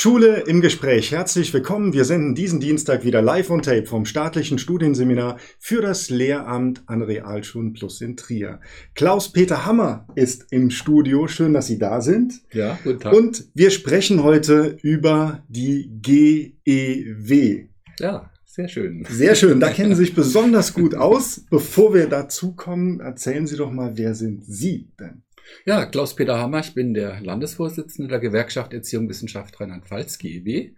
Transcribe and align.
Schule 0.00 0.44
im 0.46 0.60
Gespräch. 0.60 1.10
Herzlich 1.10 1.52
willkommen. 1.52 1.92
Wir 1.92 2.04
senden 2.04 2.36
diesen 2.36 2.60
Dienstag 2.60 3.04
wieder 3.04 3.20
live 3.20 3.50
on 3.50 3.62
tape 3.62 3.84
vom 3.84 4.04
staatlichen 4.04 4.60
Studienseminar 4.60 5.38
für 5.58 5.82
das 5.82 6.08
Lehramt 6.08 6.84
an 6.86 7.02
Realschulen 7.02 7.72
Plus 7.72 8.00
in 8.00 8.16
Trier. 8.16 8.60
Klaus-Peter 8.94 9.66
Hammer 9.66 10.06
ist 10.14 10.52
im 10.52 10.70
Studio. 10.70 11.26
Schön, 11.26 11.52
dass 11.52 11.66
Sie 11.66 11.80
da 11.80 12.00
sind. 12.00 12.42
Ja, 12.52 12.78
guten 12.84 13.00
Tag. 13.00 13.12
Und 13.12 13.46
wir 13.54 13.72
sprechen 13.72 14.22
heute 14.22 14.78
über 14.82 15.42
die 15.48 15.90
GEW. 16.00 17.66
Ja, 17.98 18.30
sehr 18.44 18.68
schön. 18.68 19.04
Sehr 19.10 19.34
schön. 19.34 19.58
Da 19.58 19.70
kennen 19.70 19.96
Sie 19.96 20.04
sich 20.04 20.14
besonders 20.14 20.74
gut 20.74 20.94
aus. 20.94 21.44
Bevor 21.50 21.92
wir 21.92 22.06
dazu 22.06 22.54
kommen, 22.54 23.00
erzählen 23.00 23.48
Sie 23.48 23.56
doch 23.56 23.72
mal, 23.72 23.96
wer 23.96 24.14
sind 24.14 24.44
Sie 24.46 24.92
denn? 25.00 25.24
Ja, 25.64 25.86
Klaus-Peter 25.86 26.38
Hammer, 26.38 26.60
ich 26.60 26.74
bin 26.74 26.94
der 26.94 27.20
Landesvorsitzende 27.20 28.08
der 28.08 28.18
Gewerkschaft 28.20 28.72
Erziehung 28.72 29.08
Wissenschaft 29.08 29.60
Rheinland-Pfalz, 29.60 30.18
GEW. 30.18 30.70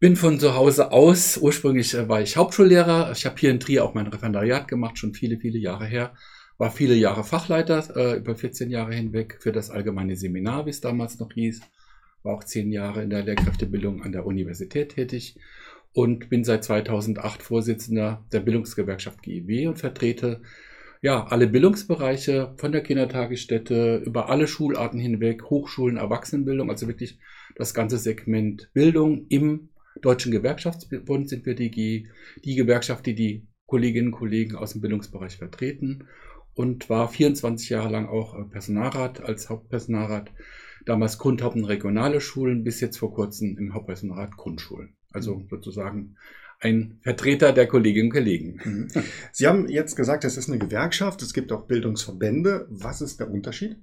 Bin 0.00 0.16
von 0.16 0.38
zu 0.38 0.54
Hause 0.54 0.92
aus, 0.92 1.38
ursprünglich 1.38 1.94
äh, 1.94 2.08
war 2.08 2.20
ich 2.20 2.36
Hauptschullehrer. 2.36 3.12
Ich 3.12 3.24
habe 3.24 3.36
hier 3.38 3.50
in 3.50 3.60
Trier 3.60 3.84
auch 3.84 3.94
mein 3.94 4.06
Referendariat 4.06 4.68
gemacht, 4.68 4.98
schon 4.98 5.14
viele, 5.14 5.38
viele 5.38 5.58
Jahre 5.58 5.86
her. 5.86 6.14
War 6.58 6.70
viele 6.70 6.94
Jahre 6.94 7.24
Fachleiter, 7.24 7.96
äh, 7.96 8.18
über 8.18 8.36
14 8.36 8.70
Jahre 8.70 8.94
hinweg 8.94 9.38
für 9.40 9.52
das 9.52 9.70
allgemeine 9.70 10.16
Seminar, 10.16 10.66
wie 10.66 10.70
es 10.70 10.80
damals 10.80 11.18
noch 11.18 11.32
hieß. 11.32 11.62
War 12.22 12.34
auch 12.34 12.44
zehn 12.44 12.70
Jahre 12.70 13.02
in 13.02 13.10
der 13.10 13.22
Lehrkräftebildung 13.22 14.02
an 14.02 14.12
der 14.12 14.26
Universität 14.26 14.90
tätig 14.90 15.36
und 15.92 16.28
bin 16.28 16.44
seit 16.44 16.64
2008 16.64 17.42
Vorsitzender 17.42 18.24
der 18.32 18.40
Bildungsgewerkschaft 18.40 19.22
GEW 19.22 19.68
und 19.68 19.78
vertrete 19.78 20.42
ja, 21.04 21.26
alle 21.26 21.46
Bildungsbereiche 21.48 22.54
von 22.56 22.72
der 22.72 22.82
Kindertagesstätte 22.82 23.96
über 24.06 24.30
alle 24.30 24.48
Schularten 24.48 24.98
hinweg, 24.98 25.44
Hochschulen, 25.50 25.98
Erwachsenenbildung, 25.98 26.70
also 26.70 26.88
wirklich 26.88 27.18
das 27.56 27.74
ganze 27.74 27.98
Segment 27.98 28.70
Bildung 28.72 29.26
im 29.28 29.68
Deutschen 30.00 30.32
Gewerkschaftsbund 30.32 31.28
sind 31.28 31.44
wir 31.44 31.54
die, 31.54 32.08
die 32.42 32.54
Gewerkschaft, 32.54 33.04
die 33.04 33.14
die 33.14 33.46
Kolleginnen 33.66 34.14
und 34.14 34.18
Kollegen 34.18 34.56
aus 34.56 34.72
dem 34.72 34.80
Bildungsbereich 34.80 35.36
vertreten 35.36 36.08
und 36.54 36.88
war 36.88 37.06
24 37.06 37.68
Jahre 37.68 37.90
lang 37.90 38.06
auch 38.06 38.34
äh, 38.34 38.44
Personalrat 38.44 39.20
als 39.20 39.50
Hauptpersonalrat, 39.50 40.30
damals 40.86 41.18
Grundhaupt- 41.18 41.56
und 41.56 41.66
regionale 41.66 42.22
Schulen, 42.22 42.64
bis 42.64 42.80
jetzt 42.80 42.96
vor 42.96 43.12
kurzem 43.12 43.58
im 43.58 43.74
Hauptpersonalrat 43.74 44.38
Grundschulen. 44.38 44.96
Also 45.12 45.44
sozusagen 45.50 46.16
ein 46.60 46.98
Vertreter 47.02 47.52
der 47.52 47.66
Kolleginnen 47.66 48.08
und 48.08 48.14
Kollegen. 48.14 48.60
Mhm. 48.64 48.88
Sie 49.32 49.46
haben 49.46 49.68
jetzt 49.68 49.96
gesagt, 49.96 50.24
es 50.24 50.36
ist 50.36 50.48
eine 50.48 50.58
Gewerkschaft, 50.58 51.22
es 51.22 51.34
gibt 51.34 51.52
auch 51.52 51.66
Bildungsverbände. 51.66 52.66
Was 52.70 53.00
ist 53.00 53.20
der 53.20 53.30
Unterschied? 53.30 53.76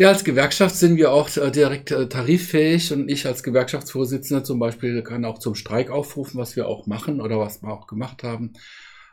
Ja, 0.00 0.08
als 0.10 0.22
Gewerkschaft 0.22 0.76
sind 0.76 0.96
wir 0.96 1.10
auch 1.12 1.36
äh, 1.36 1.50
direkt 1.50 1.90
äh, 1.90 2.08
tariffähig 2.08 2.92
und 2.92 3.08
ich 3.08 3.26
als 3.26 3.42
Gewerkschaftsvorsitzender 3.42 4.44
zum 4.44 4.60
Beispiel 4.60 5.02
kann 5.02 5.24
auch 5.24 5.40
zum 5.40 5.56
Streik 5.56 5.90
aufrufen, 5.90 6.38
was 6.38 6.54
wir 6.54 6.68
auch 6.68 6.86
machen 6.86 7.20
oder 7.20 7.40
was 7.40 7.62
wir 7.62 7.72
auch 7.72 7.88
gemacht 7.88 8.22
haben. 8.22 8.52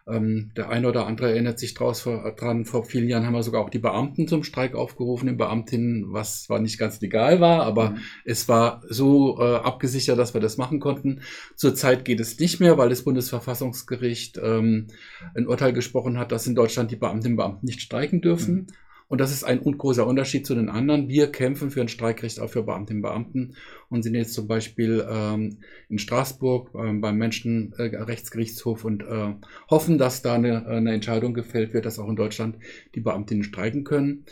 Ähm, 0.07 0.51
der 0.55 0.69
eine 0.69 0.87
oder 0.87 1.07
andere 1.07 1.31
erinnert 1.31 1.57
sich 1.57 1.73
draus 1.73 2.01
vor, 2.01 2.31
dran. 2.35 2.65
Vor 2.65 2.85
vielen 2.85 3.09
Jahren 3.09 3.25
haben 3.25 3.33
wir 3.33 3.41
sogar 3.41 3.61
auch 3.61 3.71
die 3.71 3.79
Beamten 3.79 4.27
zum 4.27 4.43
Streik 4.43 4.75
aufgerufen, 4.75 5.25
den 5.25 5.37
Beamtinnen, 5.37 6.13
was 6.13 6.43
zwar 6.43 6.59
nicht 6.59 6.77
ganz 6.77 7.01
legal 7.01 7.41
war, 7.41 7.63
aber 7.63 7.91
mhm. 7.91 7.97
es 8.23 8.47
war 8.47 8.83
so 8.87 9.39
äh, 9.39 9.55
abgesichert, 9.55 10.19
dass 10.19 10.35
wir 10.35 10.41
das 10.41 10.57
machen 10.57 10.79
konnten. 10.79 11.21
Zurzeit 11.55 12.05
geht 12.05 12.19
es 12.19 12.39
nicht 12.39 12.59
mehr, 12.59 12.77
weil 12.77 12.89
das 12.89 13.03
Bundesverfassungsgericht 13.03 14.39
ähm, 14.43 14.87
ein 15.33 15.47
Urteil 15.47 15.73
gesprochen 15.73 16.19
hat, 16.19 16.31
dass 16.31 16.45
in 16.45 16.53
Deutschland 16.55 16.91
die 16.91 16.97
Beamtinnen 16.97 17.33
und 17.33 17.37
Beamten 17.37 17.65
nicht 17.65 17.81
streiken 17.81 18.21
dürfen. 18.21 18.55
Mhm. 18.55 18.67
Und 19.07 19.21
das 19.21 19.31
ist 19.31 19.43
ein 19.43 19.61
großer 19.61 20.05
Unterschied 20.05 20.45
zu 20.47 20.55
den 20.55 20.69
anderen. 20.69 21.07
Wir 21.07 21.31
kämpfen 21.31 21.69
für 21.69 21.81
ein 21.81 21.87
Streikrecht 21.87 22.39
auch 22.39 22.49
für 22.49 22.63
Beamtinnen 22.63 23.03
und 23.03 23.09
Beamten 23.09 23.55
und 23.89 24.01
sind 24.01 24.15
jetzt 24.15 24.33
zum 24.33 24.47
Beispiel 24.47 25.05
ähm, 25.07 25.59
in 25.89 25.99
Straßburg 25.99 26.71
äh, 26.73 26.93
beim 26.93 27.17
Menschenrechtsgerichtshof 27.17 28.83
und 28.83 29.03
äh, 29.03 29.33
hoffen, 29.69 29.97
dass 29.97 30.21
da 30.23 30.33
eine, 30.33 30.65
eine, 30.65 30.93
Entscheidung 30.93 31.33
gefällt 31.33 31.73
wird, 31.73 31.85
dass 31.85 31.99
auch 31.99 32.09
in 32.09 32.15
Deutschland 32.15 32.57
die 32.95 33.01
Beamtinnen 33.01 33.43
streiken 33.43 33.83
können. 33.83 34.25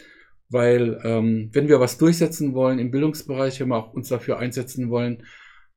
Weil 0.49 0.99
ähm, 1.03 1.49
wenn 1.53 1.67
wir 1.67 1.79
was 1.79 1.97
durchsetzen 1.97 2.53
wollen 2.53 2.79
im 2.79 2.91
Bildungsbereich, 2.91 3.59
wenn 3.59 3.69
wir 3.69 3.77
auch 3.77 3.93
uns 3.93 4.09
dafür 4.09 4.39
einsetzen 4.39 4.89
wollen, 4.89 5.23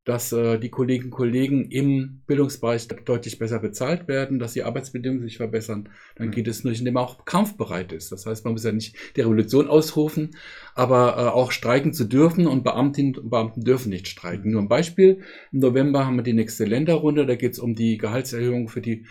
dass 0.06 0.31
äh, 0.31 0.59
die 0.59 0.71
Kolleginnen 0.71 1.06
und 1.06 1.17
Kollegen 1.17 1.69
im 1.69 2.21
Bildungsbereich 2.28 2.87
deutlich 2.87 3.41
besser 3.41 3.59
bezahlt 3.59 4.06
werden, 4.06 4.39
dass 4.39 4.53
die 4.53 4.62
Arbeitsbedingungen 4.62 5.25
sich 5.25 5.37
verbessern, 5.37 5.89
dann 6.15 6.28
mhm. 6.28 6.31
geht 6.31 6.47
es 6.47 6.62
nur, 6.62 6.72
indem 6.72 6.94
man 6.94 7.03
auch 7.03 7.25
kampfbereit 7.25 7.93
ist. 7.93 8.12
Das 8.12 8.25
heißt, 8.25 8.45
man 8.45 8.55
muss 8.55 8.62
ja 8.62 8.71
nicht 8.71 8.95
die 9.16 9.22
Revolution 9.22 9.66
ausrufen, 9.66 10.37
aber 10.77 11.16
äh, 11.16 11.21
auch 11.28 11.50
streiken 11.50 11.93
zu 11.93 12.05
dürfen 12.05 12.47
und 12.47 12.62
Beamtinnen 12.62 13.16
und 13.16 13.31
Beamten 13.31 13.65
dürfen 13.65 13.91
nicht 13.91 14.06
streiken. 14.06 14.47
Mhm. 14.47 14.53
Nur 14.53 14.62
ein 14.62 14.69
Beispiel, 14.69 15.22
im 15.50 15.59
November 15.59 16.06
haben 16.06 16.16
wir 16.16 16.22
die 16.22 16.34
nächste 16.34 16.65
Länderrunde, 16.65 17.27
da 17.27 17.34
geht 17.34 17.55
es 17.55 17.59
um 17.59 17.75
die 17.75 17.99
Gehaltserhöhung 17.99 18.69
für 18.69 18.81
die 18.81 19.06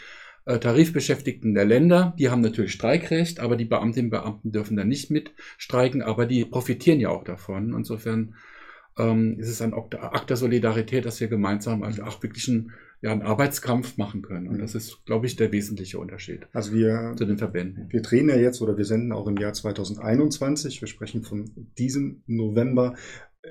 äh, 0.46 0.60
Tarifbeschäftigten 0.60 1.54
der 1.54 1.66
Länder, 1.66 2.16
die 2.18 2.30
haben 2.30 2.42
natürlich 2.42 2.72
Streikrecht, 2.72 3.42
aber 3.42 3.58
die 3.58 3.66
Beamtinnen 3.66 4.08
und 4.08 4.22
Beamten 4.22 4.52
dürfen 4.54 4.78
da 4.78 4.86
nicht 4.86 5.12
mitstreiken, 5.12 6.02
aber 6.02 6.26
die 6.26 6.46
profitieren 6.46 7.02
ja 7.02 7.10
auch 7.10 7.26
davon. 7.26 7.74
Insofern 7.74 8.36
ähm, 8.98 9.38
ist 9.40 9.50
es 9.50 9.62
ein 9.62 9.74
Akt 9.74 10.30
der 10.30 10.38
Solidarität, 10.38 11.06
dass 11.06 11.20
wir 11.20 11.28
gemeinsam 11.28 11.84
also 11.84 12.04
auch 12.04 12.24
wirklich 12.24 12.48
einen, 12.48 12.72
ja, 13.02 13.12
einen 13.12 13.22
Arbeitskampf 13.22 13.98
machen 13.98 14.22
können. 14.22 14.48
Und 14.48 14.60
das 14.60 14.76
ist, 14.76 15.06
glaube 15.06 15.26
ich, 15.26 15.36
der 15.36 15.52
wesentliche 15.52 16.00
Unterschied 16.00 16.48
also 16.54 16.74
wir, 16.74 17.14
zu 17.18 17.26
den 17.26 17.38
Verbänden. 17.38 17.88
Wir 17.90 18.02
drehen 18.02 18.30
ja 18.30 18.38
jetzt 18.38 18.62
oder 18.62 18.78
wir 18.78 18.86
senden 18.86 19.12
auch 19.12 19.28
im 19.28 19.38
Jahr 19.38 19.54
2021. 19.54 20.82
Wir 20.82 20.88
sprechen 20.88 21.24
von 21.24 21.52
diesem 21.78 22.24
November. 22.26 22.96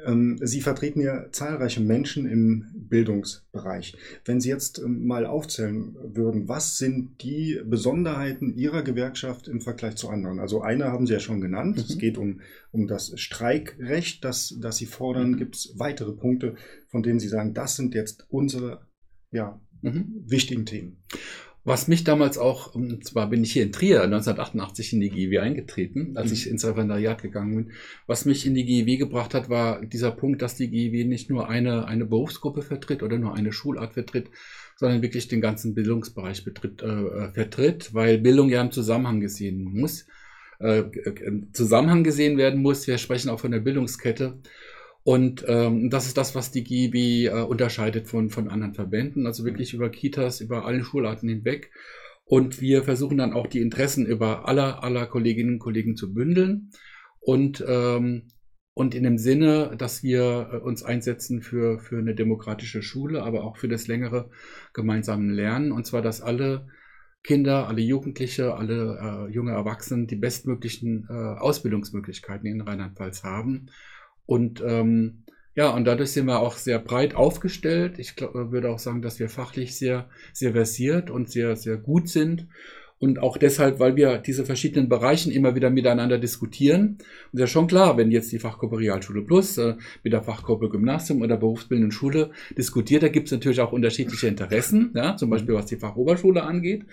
Ähm, 0.07 0.39
Sie 0.43 0.61
vertreten 0.61 1.01
ja 1.01 1.31
zahlreiche 1.31 1.81
Menschen 1.81 2.27
im 2.27 2.67
Bildungsbereich. 2.75 3.97
Wenn 4.25 4.41
Sie 4.41 4.49
jetzt 4.49 4.79
ähm, 4.79 5.07
mal 5.07 5.27
aufzählen 5.27 5.97
würden, 6.03 6.49
was 6.49 6.79
sind 6.79 7.23
die 7.23 7.61
Besonderheiten 7.65 8.57
Ihrer 8.57 8.83
Gewerkschaft 8.83 9.49
im 9.49 9.61
Vergleich 9.61 9.97
zu 9.97 10.09
anderen? 10.09 10.41
Also 10.41 10.63
eine 10.63 10.87
haben 10.87 11.07
Sie 11.07 11.13
ja 11.13 11.21
schon 11.21 11.41
genannt. 11.41 11.77
Mhm. 11.77 11.85
Es 11.89 11.99
geht 11.99 12.19
um, 12.19 12.41
um 12.73 12.87
das 12.87 13.19
Streikrecht, 13.19 14.25
das, 14.25 14.57
das 14.61 14.77
Sie 14.77 14.87
fordern. 14.87 15.33
Mhm. 15.33 15.37
Gibt 15.37 15.57
es 15.57 15.75
weitere 15.77 16.13
Punkte, 16.13 16.55
von 16.89 17.03
denen 17.03 17.21
Sie 17.21 17.29
sagen, 17.29 17.55
das 17.55 17.77
sind 17.77 17.95
jetzt 17.95 18.27
unsere 18.29 18.87
ja, 19.31 19.61
mhm. 19.83 20.23
wichtigen 20.27 20.67
Themen? 20.67 21.03
Was 21.67 21.89
mich 21.89 22.05
damals 22.05 22.37
auch, 22.37 22.75
und 22.75 23.07
zwar 23.07 23.31
bin 23.31 23.43
ich 23.43 23.53
hier 23.53 23.63
in 23.63 23.73
Trier 23.73 24.03
1988 24.03 24.93
in 24.93 25.01
die 25.01 25.09
GEW 25.09 25.41
eingetreten, 25.41 26.15
als 26.15 26.29
mhm. 26.29 26.35
ich 26.35 26.51
ins 26.51 26.65
Referendariat 26.65 27.23
gegangen 27.23 27.57
bin. 27.57 27.73
Was 28.07 28.27
mich 28.27 28.47
in 28.47 28.55
die 28.55 28.67
GEW 28.67 28.99
gebracht 28.99 29.33
hat, 29.33 29.49
war 29.49 29.85
dieser 29.85 30.11
Punkt, 30.11 30.43
dass 30.43 30.57
die 30.57 30.69
GEW 30.69 31.07
nicht 31.07 31.31
nur 31.31 31.49
eine, 31.49 31.87
eine 31.87 32.05
Berufsgruppe 32.05 32.61
vertritt 32.61 33.03
oder 33.03 33.19
nur 33.19 33.35
eine 33.35 33.51
Schulart 33.51 33.95
vertritt, 33.95 34.29
sondern 34.77 35.01
wirklich 35.01 35.27
den 35.29 35.41
ganzen 35.41 35.75
Bildungsbereich 35.75 36.45
betritt, 36.45 36.83
äh, 36.83 36.87
äh 36.87 37.33
vertritt, 37.33 37.95
weil 37.95 38.19
Bildung 38.19 38.51
ja 38.51 38.61
im 38.61 38.71
Zusammenhang 38.71 39.21
gesehen 39.21 39.65
muss, 39.65 40.07
äh, 40.61 40.83
im 41.25 41.55
Zusammenhang 41.55 42.05
gesehen 42.05 42.37
werden 42.37 42.61
muss. 42.61 42.87
Wir 42.87 42.99
sprechen 42.99 43.31
auch 43.31 43.41
von 43.41 43.53
der 43.53 43.61
Bildungskette. 43.61 44.39
Und 45.05 45.45
ähm, 45.47 45.91
das 45.91 46.07
ist 46.07 46.17
das, 46.17 46.35
was 46.35 46.51
die 46.51 46.65
GIB 46.65 46.95
äh, 47.27 47.43
unterscheidet 47.43 48.09
von, 48.09 48.31
von 48.31 48.49
anderen 48.49 48.73
Verbänden, 48.73 49.27
also 49.27 49.45
wirklich 49.45 49.75
über 49.75 49.91
Kitas, 49.91 50.41
über 50.41 50.65
alle 50.65 50.83
Schularten 50.83 51.29
hinweg. 51.29 51.71
Und 52.25 52.63
wir 52.63 52.85
versuchen 52.85 53.19
dann 53.19 53.35
auch 53.35 53.47
die 53.47 53.61
Interessen 53.61 54.07
über 54.07 54.49
aller, 54.49 54.83
aller 54.83 55.07
Kolleginnen 55.07 55.55
und 55.55 55.59
Kollegen 55.59 55.95
zu 55.95 56.15
bündeln. 56.15 56.71
Und, 57.21 57.63
ähm, 57.69 58.29
und 58.73 58.95
in 58.95 59.03
dem 59.03 59.19
Sinne, 59.19 59.75
dass 59.77 60.03
wir 60.03 60.49
äh, 60.51 60.57
uns 60.57 60.83
einsetzen 60.83 61.43
für, 61.43 61.79
für 61.79 61.99
eine 61.99 62.15
demokratische 62.15 62.83
Schule, 62.83 63.25
aber 63.25 63.45
auch 63.45 63.59
für 63.59 63.69
das 63.69 63.87
längere 63.87 64.31
gemeinsame 64.73 65.31
Lernen. 65.31 65.71
Und 65.71 65.87
zwar, 65.87 66.01
dass 66.01 66.23
alle 66.23 66.67
Kinder, 67.23 67.69
alle 67.69 67.83
Jugendliche, 67.83 68.55
alle 68.55 69.29
äh, 69.29 69.33
junge 69.35 69.53
Erwachsenen 69.53 70.07
die 70.07 70.17
bestmöglichen 70.17 71.07
äh, 71.11 71.13
Ausbildungsmöglichkeiten 71.13 72.47
in 72.47 72.63
Rheinland-Pfalz 72.63 73.23
haben 73.23 73.67
und 74.27 74.63
ähm, 74.67 75.25
ja, 75.57 75.71
und 75.71 75.85
dadurch 75.85 76.11
sind 76.11 76.27
wir 76.27 76.41
auch 76.41 76.57
sehr 76.57 76.81
breit 76.81 77.15
aufgestellt. 77.15 77.99
Ich 77.99 78.17
glaub, 78.17 78.35
würde 78.35 78.71
auch 78.71 78.81
sagen, 78.81 79.03
dass 79.03 79.21
wir 79.21 79.29
fachlich 79.29 79.79
sehr, 79.79 80.09
sehr 80.33 80.53
versiert 80.53 81.11
und 81.11 81.31
sehr, 81.31 81.55
sehr 81.55 81.77
gut 81.77 82.09
sind. 82.09 82.49
Und 83.05 83.19
auch 83.19 83.37
deshalb, 83.37 83.81
weil 83.81 83.97
wir 83.97 84.17
diese 84.17 84.47
verschiedenen 84.47 84.89
Bereichen 84.89 85.31
immer 85.31 85.55
wieder 85.55 85.69
miteinander 85.69 86.17
diskutieren. 86.17 86.97
Und 87.33 87.39
ja 87.39 87.47
schon 87.47 87.67
klar, 87.67 87.99
wenn 87.99 88.11
jetzt 88.11 88.33
die 88.33 88.39
Fachgruppe 88.39 88.79
Realschule 88.79 89.21
Plus 89.21 89.59
äh, 89.59 89.75
mit 90.03 90.15
der 90.15 90.23
Fachgruppe 90.23 90.71
Gymnasium 90.71 91.21
oder 91.21 91.37
berufsbildenden 91.37 91.93
Schule 91.93 92.31
diskutiert, 92.57 93.03
da 93.03 93.09
gibt 93.09 93.27
es 93.27 93.33
natürlich 93.33 93.61
auch 93.61 93.73
unterschiedliche 93.73 94.27
Interessen, 94.27 94.91
ja, 94.95 95.19
zum 95.19 95.29
Beispiel 95.29 95.55
was 95.55 95.67
die 95.67 95.77
Fachoberschule 95.77 96.45
angeht. 96.45 96.87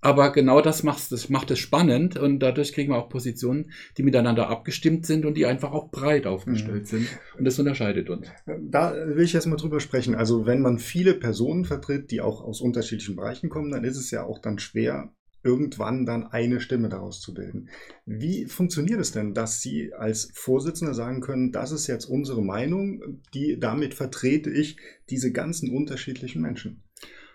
Aber 0.00 0.30
genau 0.30 0.60
das 0.60 0.84
macht, 0.84 1.10
das 1.10 1.30
macht 1.30 1.50
es 1.50 1.58
spannend 1.58 2.16
und 2.16 2.38
dadurch 2.38 2.72
kriegen 2.72 2.92
wir 2.92 2.98
auch 2.98 3.08
Positionen, 3.08 3.72
die 3.98 4.04
miteinander 4.04 4.48
abgestimmt 4.48 5.04
sind 5.04 5.24
und 5.24 5.34
die 5.34 5.46
einfach 5.46 5.72
auch 5.72 5.90
breit 5.90 6.28
aufgestellt 6.28 6.82
mhm. 6.82 6.86
sind. 6.86 7.08
Und 7.36 7.44
das 7.44 7.58
unterscheidet 7.58 8.08
uns. 8.08 8.28
Da 8.46 8.94
will 8.94 9.24
ich 9.24 9.32
jetzt 9.32 9.46
mal 9.46 9.56
drüber 9.56 9.80
sprechen. 9.80 10.14
Also 10.14 10.46
wenn 10.46 10.62
man 10.62 10.78
viele 10.78 11.14
Personen 11.14 11.64
vertritt, 11.64 12.12
die 12.12 12.20
auch 12.20 12.40
aus 12.40 12.60
unterschiedlichen 12.60 13.16
Bereichen 13.16 13.48
kommen, 13.48 13.72
dann 13.72 13.82
ist 13.82 13.96
es 13.96 14.12
ja 14.12 14.22
auch 14.22 14.38
dann 14.38 14.60
schwer, 14.60 15.12
irgendwann 15.42 16.06
dann 16.06 16.26
eine 16.26 16.60
Stimme 16.60 16.88
daraus 16.88 17.20
zu 17.20 17.32
bilden. 17.32 17.68
Wie 18.04 18.46
funktioniert 18.46 19.00
es 19.00 19.12
denn, 19.12 19.34
dass 19.34 19.60
Sie 19.60 19.92
als 19.94 20.30
Vorsitzender 20.34 20.94
sagen 20.94 21.20
können, 21.20 21.52
das 21.52 21.72
ist 21.72 21.86
jetzt 21.86 22.06
unsere 22.06 22.42
Meinung, 22.42 23.20
die 23.32 23.58
damit 23.58 23.94
vertrete 23.94 24.50
ich 24.50 24.76
diese 25.08 25.32
ganzen 25.32 25.70
unterschiedlichen 25.70 26.42
Menschen? 26.42 26.82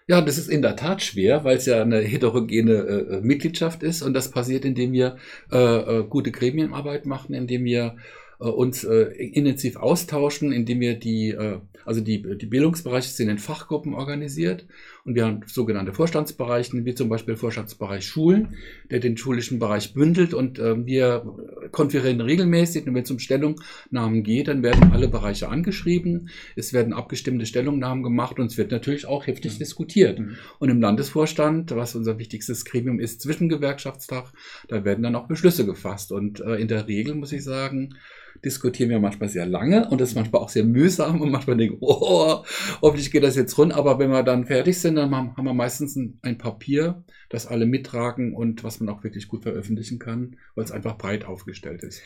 Ja, 0.07 0.21
das 0.21 0.38
ist 0.38 0.50
in 0.50 0.62
der 0.62 0.75
Tat 0.75 1.01
schwer, 1.01 1.44
weil 1.44 1.57
es 1.57 1.65
ja 1.65 1.81
eine 1.81 2.00
heterogene 2.00 2.74
äh, 2.74 3.18
äh 3.18 3.21
Mitgliedschaft 3.21 3.83
ist 3.83 4.01
und 4.01 4.13
das 4.13 4.31
passiert, 4.31 4.65
indem 4.65 4.92
wir 4.92 5.18
äh, 5.51 5.57
äh, 5.57 6.04
gute 6.04 6.31
Gremienarbeit 6.31 7.06
machen, 7.06 7.33
indem 7.33 7.63
wir 7.63 7.95
äh, 8.42 8.46
uns 8.46 8.84
äh, 8.84 9.04
intensiv 9.14 9.76
austauschen, 9.76 10.52
indem 10.52 10.80
wir 10.80 10.96
die, 10.96 11.30
äh, 11.30 11.60
also 11.86 12.02
die, 12.02 12.38
die 12.38 12.46
Bildungsbereiche 12.46 13.10
sind 13.10 13.30
in 13.30 13.38
Fachgruppen 13.38 13.94
organisiert 13.94 14.66
und 15.06 15.16
wir 15.16 15.26
haben 15.26 15.42
sogenannte 15.46 15.94
Vorstandsbereiche, 15.94 16.86
wie 16.86 16.96
zum 16.96 17.10
Beispiel 17.10 17.36
Vorstandsbereich 17.36 18.06
Schulen, 18.06 18.56
der 18.90 19.00
den 19.00 19.18
schulischen 19.18 19.60
Bereich 19.60 19.94
bündelt 19.94 20.34
und 20.34 20.60
äh, 20.60 20.86
wir 20.86 21.24
konferieren 21.72 22.22
regelmäßig 22.22 22.88
und 22.88 22.96
wenn 22.96 23.04
es 23.04 23.12
um 23.12 23.20
Stellungnahmen 23.20 24.24
geht, 24.24 24.48
dann 24.48 24.64
werden 24.64 24.92
alle 24.92 25.08
Bereiche 25.08 25.50
angeschrieben, 25.50 26.30
es 26.56 26.74
werden 26.74 26.94
abgestimmte 26.94 27.46
Stellungnahmen 27.46 28.04
gemacht 28.04 28.40
und 28.40 28.48
es 28.48 28.58
wird 28.58 28.72
natürlich 28.72 29.06
auch 29.06 29.28
heftig 29.28 29.54
mhm. 29.54 29.60
diskutiert. 29.60 30.20
Mhm. 30.20 30.38
Und 30.60 30.70
im 30.70 30.82
Landesvorstand, 30.82 31.72
was 31.76 31.96
unser 31.96 32.18
wichtigstes 32.18 32.66
Gremium 32.66 33.00
ist, 33.00 33.22
zwischen 33.22 33.50
Gewerkschaftstag, 33.50 34.32
da 34.68 34.84
werden 34.84 35.04
dann 35.04 35.16
auch 35.16 35.28
Beschlüsse 35.28 35.66
gefasst 35.66 36.12
und 36.12 36.40
äh, 36.40 36.56
in 36.56 36.68
der 36.68 36.88
Regel 36.88 37.16
muss 37.16 37.32
ich 37.32 37.44
sagen, 37.44 37.96
diskutieren 38.44 38.89
wir 38.89 39.00
manchmal 39.00 39.30
sehr 39.30 39.45
lange 39.45 39.89
und 39.89 40.01
das 40.01 40.10
ist 40.10 40.16
manchmal 40.16 40.42
auch 40.42 40.50
sehr 40.50 40.63
mühsam 40.63 41.22
und 41.22 41.31
manchmal 41.31 41.57
denken, 41.57 41.78
oh, 41.81 42.44
hoffentlich 42.81 43.12
geht 43.12 43.24
das 43.24 43.36
jetzt 43.36 43.57
rund. 43.57 43.74
Aber 43.74 44.00
wenn 44.00 44.10
wir 44.10 44.24
dann 44.24 44.45
fertig 44.45 44.80
sind, 44.80 44.95
dann 44.95 45.13
haben 45.16 45.44
wir 45.44 45.54
meistens 45.54 45.95
ein 45.95 46.38
Papier, 46.38 47.04
das 47.30 47.48
alle 47.48 47.66
mittragen 47.66 48.33
und 48.36 48.63
was 48.63 48.80
man 48.80 48.94
auch 48.94 49.04
wirklich 49.04 49.28
gut 49.28 49.44
veröffentlichen 49.44 50.00
kann, 50.00 50.38
weil 50.56 50.63
es 50.63 50.72
einfach 50.72 50.98
breit 50.98 51.25
aufgestellt 51.25 51.83
ist. 51.83 52.01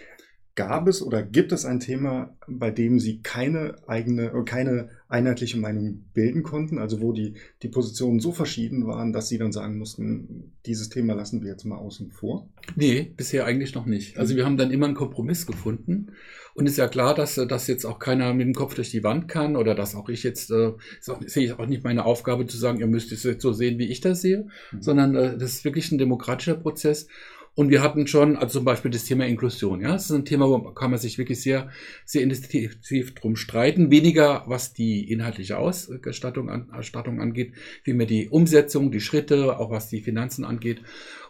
Gab 0.56 0.88
es 0.88 1.02
oder 1.02 1.22
gibt 1.22 1.52
es 1.52 1.66
ein 1.66 1.82
Thema, 1.82 2.34
bei 2.48 2.72
dem 2.72 3.00
Sie 3.00 3.20
keine 3.22 3.76
eigene, 3.88 4.28
äh, 4.28 4.44
keine 4.46 4.90
einheitliche 5.10 5.58
Meinung 5.58 6.06
bilden 6.14 6.44
konnten? 6.44 6.78
Also 6.80 7.02
wo 7.02 7.12
die, 7.12 7.34
die 7.62 7.68
Positionen 7.68 8.22
so 8.22 8.32
verschieden 8.32 8.88
waren, 8.88 9.12
dass 9.12 9.28
Sie 9.28 9.38
dann 9.38 9.52
sagen 9.52 9.78
mussten, 9.78 10.54
dieses 10.66 10.88
Thema 10.88 11.14
lassen 11.14 11.42
wir 11.42 11.52
jetzt 11.52 11.66
mal 11.66 11.78
außen 11.78 12.12
vor? 12.12 12.48
Nee, 12.78 13.12
bisher 13.18 13.46
eigentlich 13.46 13.76
noch 13.76 13.86
nicht. 13.86 14.18
Also 14.18 14.38
wir 14.38 14.46
haben 14.46 14.56
dann 14.56 14.72
immer 14.72 14.86
einen 14.86 14.96
Kompromiss 14.96 15.46
gefunden. 15.46 16.12
Und 16.54 16.68
ist 16.68 16.78
ja 16.78 16.88
klar, 16.88 17.14
dass, 17.14 17.36
dass 17.36 17.68
jetzt 17.68 17.84
auch 17.84 18.00
keiner 18.00 18.34
mit 18.34 18.48
dem 18.48 18.54
Kopf 18.54 18.76
durch 18.76 18.90
die 18.90 19.04
Wand 19.04 19.28
kann 19.28 19.58
oder 19.58 19.76
dass 19.76 19.94
auch 19.94 20.08
ich 20.08 20.24
jetzt, 20.24 20.52
äh, 20.52 20.72
sehe 21.02 21.44
ich 21.44 21.60
auch 21.60 21.66
nicht 21.66 21.84
meine 21.84 22.06
Aufgabe 22.06 22.48
zu 22.48 22.56
sagen, 22.56 22.80
ihr 22.80 22.88
müsst 22.88 23.12
es 23.12 23.24
jetzt 23.24 23.42
so 23.42 23.52
sehen, 23.52 23.78
wie 23.78 23.92
ich 23.92 24.00
das 24.00 24.22
sehe, 24.22 24.48
mhm. 24.72 24.82
sondern 24.82 25.16
äh, 25.16 25.38
das 25.38 25.56
ist 25.56 25.66
wirklich 25.66 25.92
ein 25.92 25.98
demokratischer 25.98 26.56
Prozess. 26.56 27.08
Und 27.56 27.70
wir 27.70 27.82
hatten 27.82 28.06
schon, 28.06 28.36
also 28.36 28.60
zum 28.60 28.66
Beispiel 28.66 28.92
das 28.92 29.06
Thema 29.06 29.26
Inklusion, 29.26 29.80
ja, 29.80 29.94
das 29.94 30.06
ist 30.06 30.12
ein 30.12 30.26
Thema, 30.26 30.50
wo 30.50 30.60
kann 30.72 30.92
man 30.92 31.00
sich 31.00 31.18
wirklich 31.18 31.42
sehr, 31.42 31.70
sehr 32.04 32.22
intensiv 32.22 33.16
drum 33.16 33.38
streiten. 33.38 33.90
Weniger, 33.92 34.44
was 34.46 34.74
die 34.74 35.10
inhaltliche 35.10 35.58
Ausstattung 35.58 36.50
an, 36.50 36.70
Ausstattung 36.72 37.22
angeht, 37.22 37.54
vielmehr 37.84 38.08
die 38.08 38.28
Umsetzung, 38.28 38.92
die 38.92 39.00
Schritte, 39.00 39.58
auch 39.58 39.72
was 39.72 39.88
die 39.88 40.02
Finanzen 40.02 40.44
angeht. 40.44 40.82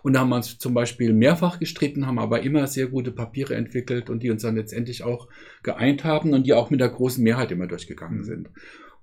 Und 0.01 0.13
da 0.13 0.22
haben 0.22 0.30
wir 0.30 0.38
uns 0.38 0.57
zum 0.57 0.74
Beispiel 0.74 1.13
mehrfach 1.13 1.60
gestritten, 1.60 2.07
haben 2.07 2.18
aber 2.18 2.42
immer 2.42 2.66
sehr 2.66 2.88
gute 2.88 3.12
Papiere 3.12 3.54
entwickelt 3.54 4.10
und 4.10 4.24
die 4.24 4.31
uns 4.31 4.42
dann 4.42 4.56
letztendlich 4.56 5.04
auch 5.04 5.28
geeint 5.62 6.04
haben 6.04 6.33
und 6.33 6.48
die 6.48 6.54
auch 6.54 6.71
mit 6.71 6.80
der 6.80 6.89
großen 6.89 7.24
Mehrheit 7.24 7.51
immer 7.51 7.68
durchgegangen 7.68 8.24
sind 8.24 8.50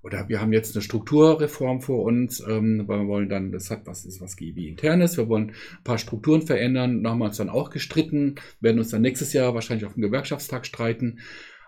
oder 0.03 0.27
wir 0.27 0.41
haben 0.41 0.53
jetzt 0.53 0.75
eine 0.75 0.83
Strukturreform 0.83 1.81
vor 1.81 2.03
uns, 2.03 2.41
ähm, 2.41 2.83
weil 2.87 2.99
wir 2.99 3.07
wollen 3.07 3.29
dann, 3.29 3.51
das 3.51 3.71
hat 3.71 3.85
was, 3.85 4.05
ist 4.05 4.21
was 4.21 4.37
wie 4.39 4.67
internes, 4.67 5.17
wir 5.17 5.29
wollen 5.29 5.51
ein 5.51 5.83
paar 5.83 5.97
Strukturen 5.97 6.41
verändern, 6.41 7.07
haben 7.07 7.19
wir 7.19 7.25
uns 7.25 7.37
dann 7.37 7.49
auch 7.49 7.69
gestritten, 7.69 8.35
werden 8.59 8.79
uns 8.79 8.89
dann 8.89 9.01
nächstes 9.01 9.31
Jahr 9.33 9.55
wahrscheinlich 9.55 9.85
auf 9.85 9.93
dem 9.93 10.03
Gewerkschaftstag 10.03 10.65
streiten. 10.65 11.19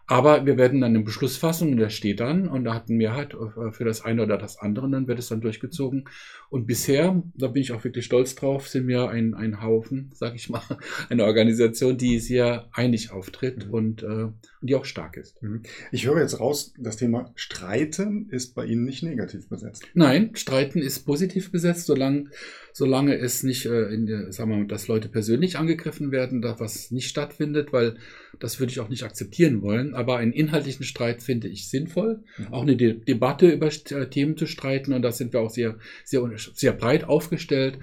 Aber 0.07 0.45
wir 0.45 0.57
werden 0.57 0.81
dann 0.81 0.95
einen 0.95 1.03
Beschluss 1.03 1.35
fassen 1.35 1.71
und 1.71 1.77
der 1.77 1.89
steht 1.89 2.19
dann 2.19 2.47
und 2.47 2.65
da 2.65 2.75
hat 2.75 2.89
eine 2.89 2.97
Mehrheit 2.97 3.33
äh, 3.33 3.71
für 3.71 3.85
das 3.85 4.01
eine 4.05 4.21
oder 4.21 4.37
das 4.37 4.59
andere 4.59 4.85
und 4.85 4.91
dann 4.91 5.07
wird 5.07 5.17
es 5.17 5.29
dann 5.29 5.41
durchgezogen. 5.41 6.07
Und 6.55 6.67
bisher, 6.67 7.21
da 7.35 7.49
bin 7.49 7.61
ich 7.61 7.73
auch 7.73 7.83
wirklich 7.83 8.05
stolz 8.05 8.33
drauf, 8.33 8.69
sind 8.69 8.87
wir 8.87 9.09
ein, 9.09 9.33
ein 9.33 9.61
Haufen, 9.61 10.11
sag 10.13 10.35
ich 10.35 10.49
mal, 10.49 10.61
eine 11.09 11.25
Organisation, 11.25 11.97
die 11.97 12.17
sehr 12.19 12.69
einig 12.71 13.11
auftritt 13.11 13.67
mhm. 13.67 13.73
und, 13.73 14.03
äh, 14.03 14.05
und 14.05 14.35
die 14.61 14.75
auch 14.75 14.85
stark 14.85 15.17
ist. 15.17 15.43
Mhm. 15.43 15.63
Ich 15.91 16.07
höre 16.07 16.21
jetzt 16.21 16.39
raus, 16.39 16.73
das 16.79 16.95
Thema 16.95 17.33
Streiten 17.35 18.29
ist 18.29 18.55
bei 18.55 18.65
Ihnen 18.67 18.85
nicht 18.85 19.03
negativ 19.03 19.49
besetzt. 19.49 19.83
Nein, 19.95 20.33
Streiten 20.35 20.79
ist 20.79 21.01
positiv 21.05 21.51
besetzt, 21.51 21.87
solange, 21.87 22.29
solange 22.71 23.17
es 23.17 23.43
nicht, 23.43 23.65
äh, 23.65 23.93
in, 23.93 24.31
sagen 24.31 24.49
wir 24.49 24.57
mal, 24.59 24.67
dass 24.67 24.87
Leute 24.87 25.09
persönlich 25.09 25.57
angegriffen 25.57 26.13
werden, 26.13 26.41
da 26.41 26.57
was 26.61 26.89
nicht 26.89 27.09
stattfindet, 27.09 27.73
weil 27.73 27.97
das 28.39 28.59
würde 28.59 28.71
ich 28.71 28.79
auch 28.79 28.89
nicht 28.89 29.03
akzeptieren 29.03 29.61
wollen. 29.61 29.93
Aber 29.93 30.17
einen 30.17 30.33
inhaltlichen 30.33 30.85
Streit 30.85 31.21
finde 31.21 31.47
ich 31.47 31.69
sinnvoll. 31.69 32.23
Mhm. 32.37 32.47
Auch 32.53 32.61
eine 32.61 32.75
De 32.75 32.93
Debatte 32.93 33.49
über 33.49 33.67
äh, 33.67 34.09
Themen 34.09 34.37
zu 34.37 34.45
streiten. 34.45 34.93
Und 34.93 35.01
da 35.01 35.11
sind 35.11 35.33
wir 35.33 35.41
auch 35.41 35.49
sehr, 35.49 35.77
sehr, 36.03 36.21
sehr 36.53 36.73
breit 36.73 37.05
aufgestellt. 37.05 37.79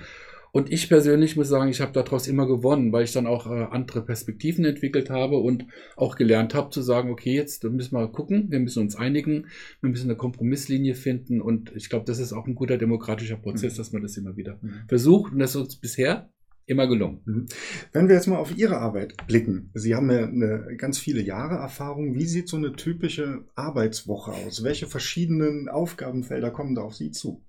Und 0.53 0.71
ich 0.71 0.91
persönlich 0.91 1.35
muss 1.35 1.49
sagen, 1.49 1.71
ich 1.71 1.81
habe 1.81 1.93
daraus 1.93 2.29
immer 2.29 2.47
gewonnen, 2.47 2.93
weil 2.93 3.05
ich 3.05 3.13
dann 3.13 3.27
auch 3.27 3.47
äh, 3.47 3.69
andere 3.71 4.05
Perspektiven 4.05 4.67
entwickelt 4.67 5.09
habe 5.09 5.39
und 5.39 5.65
auch 5.97 6.15
gelernt 6.15 6.55
habe 6.55 6.69
zu 6.69 6.83
sagen, 6.83 7.11
okay, 7.11 7.35
jetzt 7.35 7.65
müssen 7.65 7.97
wir 7.97 8.07
gucken, 8.09 8.51
wir 8.51 8.61
müssen 8.61 8.83
uns 8.83 8.95
einigen, 8.95 9.47
wir 9.81 9.89
müssen 9.89 10.11
eine 10.11 10.17
Kompromisslinie 10.17 10.95
finden 10.95 11.41
und 11.41 11.73
ich 11.75 11.89
glaube, 11.89 12.05
das 12.05 12.19
ist 12.19 12.35
auch 12.35 12.47
ein 12.47 12.55
guter 12.55 12.77
demokratischer 12.77 13.37
Prozess, 13.37 13.75
mhm. 13.75 13.77
dass 13.79 13.93
man 13.93 14.03
das 14.03 14.17
immer 14.19 14.37
wieder 14.37 14.59
mhm. 14.61 14.83
versucht 14.89 15.33
und 15.33 15.39
das 15.39 15.55
ist 15.55 15.57
uns 15.57 15.77
bisher 15.77 16.29
immer 16.67 16.87
gelungen. 16.87 17.23
Mhm. 17.25 17.47
Wenn 17.93 18.09
wir 18.09 18.17
jetzt 18.17 18.27
mal 18.27 18.37
auf 18.37 18.57
Ihre 18.57 18.77
Arbeit 18.77 19.27
blicken, 19.27 19.71
Sie 19.73 19.95
haben 19.95 20.11
ja 20.11 20.27
eine 20.27 20.77
ganz 20.77 20.99
viele 20.99 21.23
Jahre 21.23 21.55
Erfahrung. 21.55 22.15
Wie 22.15 22.27
sieht 22.27 22.49
so 22.49 22.59
eine 22.59 22.73
typische 22.73 23.45
Arbeitswoche 23.55 24.33
aus? 24.33 24.63
Welche 24.63 24.87
verschiedenen 24.87 25.71
Aufgabenfelder 25.71 26.51
kommen 26.51 26.75
da 26.75 26.83
auf 26.83 26.95
Sie 26.95 27.11
zu? 27.11 27.43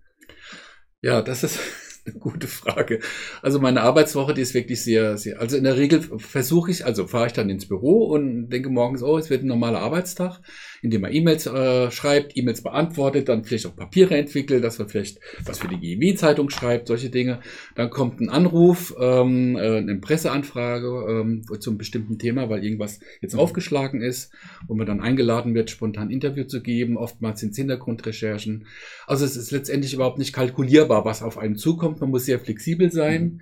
Ja, 1.04 1.22
das 1.22 1.44
ist 1.44 1.60
eine 2.06 2.16
gute 2.18 2.48
Frage. 2.48 3.00
Also 3.42 3.60
meine 3.60 3.82
Arbeitswoche, 3.82 4.34
die 4.34 4.42
ist 4.42 4.54
wirklich 4.54 4.82
sehr, 4.84 5.18
sehr, 5.18 5.40
also 5.40 5.58
in 5.58 5.66
der 5.66 5.76
Regel 5.78 6.02
versuche 6.18 6.72
ich, 6.72 6.86
also 6.86 7.08
fahre 7.08 7.28
ich 7.28 7.34
dann 7.34 7.50
ins 7.50 7.68
Büro 7.68 8.06
und 8.06 8.50
denke 8.50 8.70
morgens, 8.70 9.04
oh, 9.04 9.18
es 9.18 9.30
wird 9.30 9.44
ein 9.44 9.48
normaler 9.48 9.80
Arbeitstag 9.80 10.40
indem 10.84 11.02
man 11.02 11.14
E-Mails 11.14 11.48
äh, 11.48 11.90
schreibt, 11.92 12.36
E-Mails 12.38 12.62
beantwortet, 12.62 13.30
dann 13.30 13.46
vielleicht 13.46 13.66
auch 13.66 13.76
Papiere 13.76 14.18
entwickelt, 14.18 14.64
dass 14.64 14.78
man 14.78 14.90
vielleicht 14.90 15.18
was 15.46 15.60
für 15.60 15.70
die 15.70 15.80
GEW-Zeitung 15.80 16.50
schreibt, 16.50 16.88
solche 16.88 17.10
Dinge. 17.10 17.40
Dann 17.76 17.90
kommt 17.90 18.20
ein 18.20 18.30
Anruf, 18.30 18.94
ähm, 19.00 19.56
äh, 19.56 19.78
eine 19.78 19.96
Presseanfrage 19.96 21.06
ähm, 21.10 21.46
zum 21.60 21.78
bestimmten 21.78 22.20
Thema, 22.20 22.50
weil 22.50 22.64
irgendwas 22.64 23.00
jetzt 23.22 23.34
aufgeschlagen 23.34 24.02
ist, 24.02 24.34
wo 24.68 24.76
man 24.76 24.86
dann 24.86 25.00
eingeladen 25.00 25.56
wird, 25.56 25.70
spontan 25.70 26.10
Interview 26.10 26.44
zu 26.44 26.62
geben. 26.62 26.98
Oftmals 26.98 27.40
sind 27.40 27.52
es 27.52 27.58
Hintergrundrecherchen. 27.58 28.68
Also 29.08 29.24
es 29.24 29.38
ist 29.38 29.52
letztendlich 29.52 29.94
überhaupt 29.94 30.20
nicht 30.20 30.34
kalkulierbar, 30.34 31.06
was 31.06 31.24
auf 31.24 31.38
einen 31.38 31.56
zukommt. 31.56 32.02
Man 32.02 32.10
muss 32.10 32.26
sehr 32.26 32.40
flexibel 32.40 32.92
sein. 32.92 33.24
Mhm. 33.24 33.42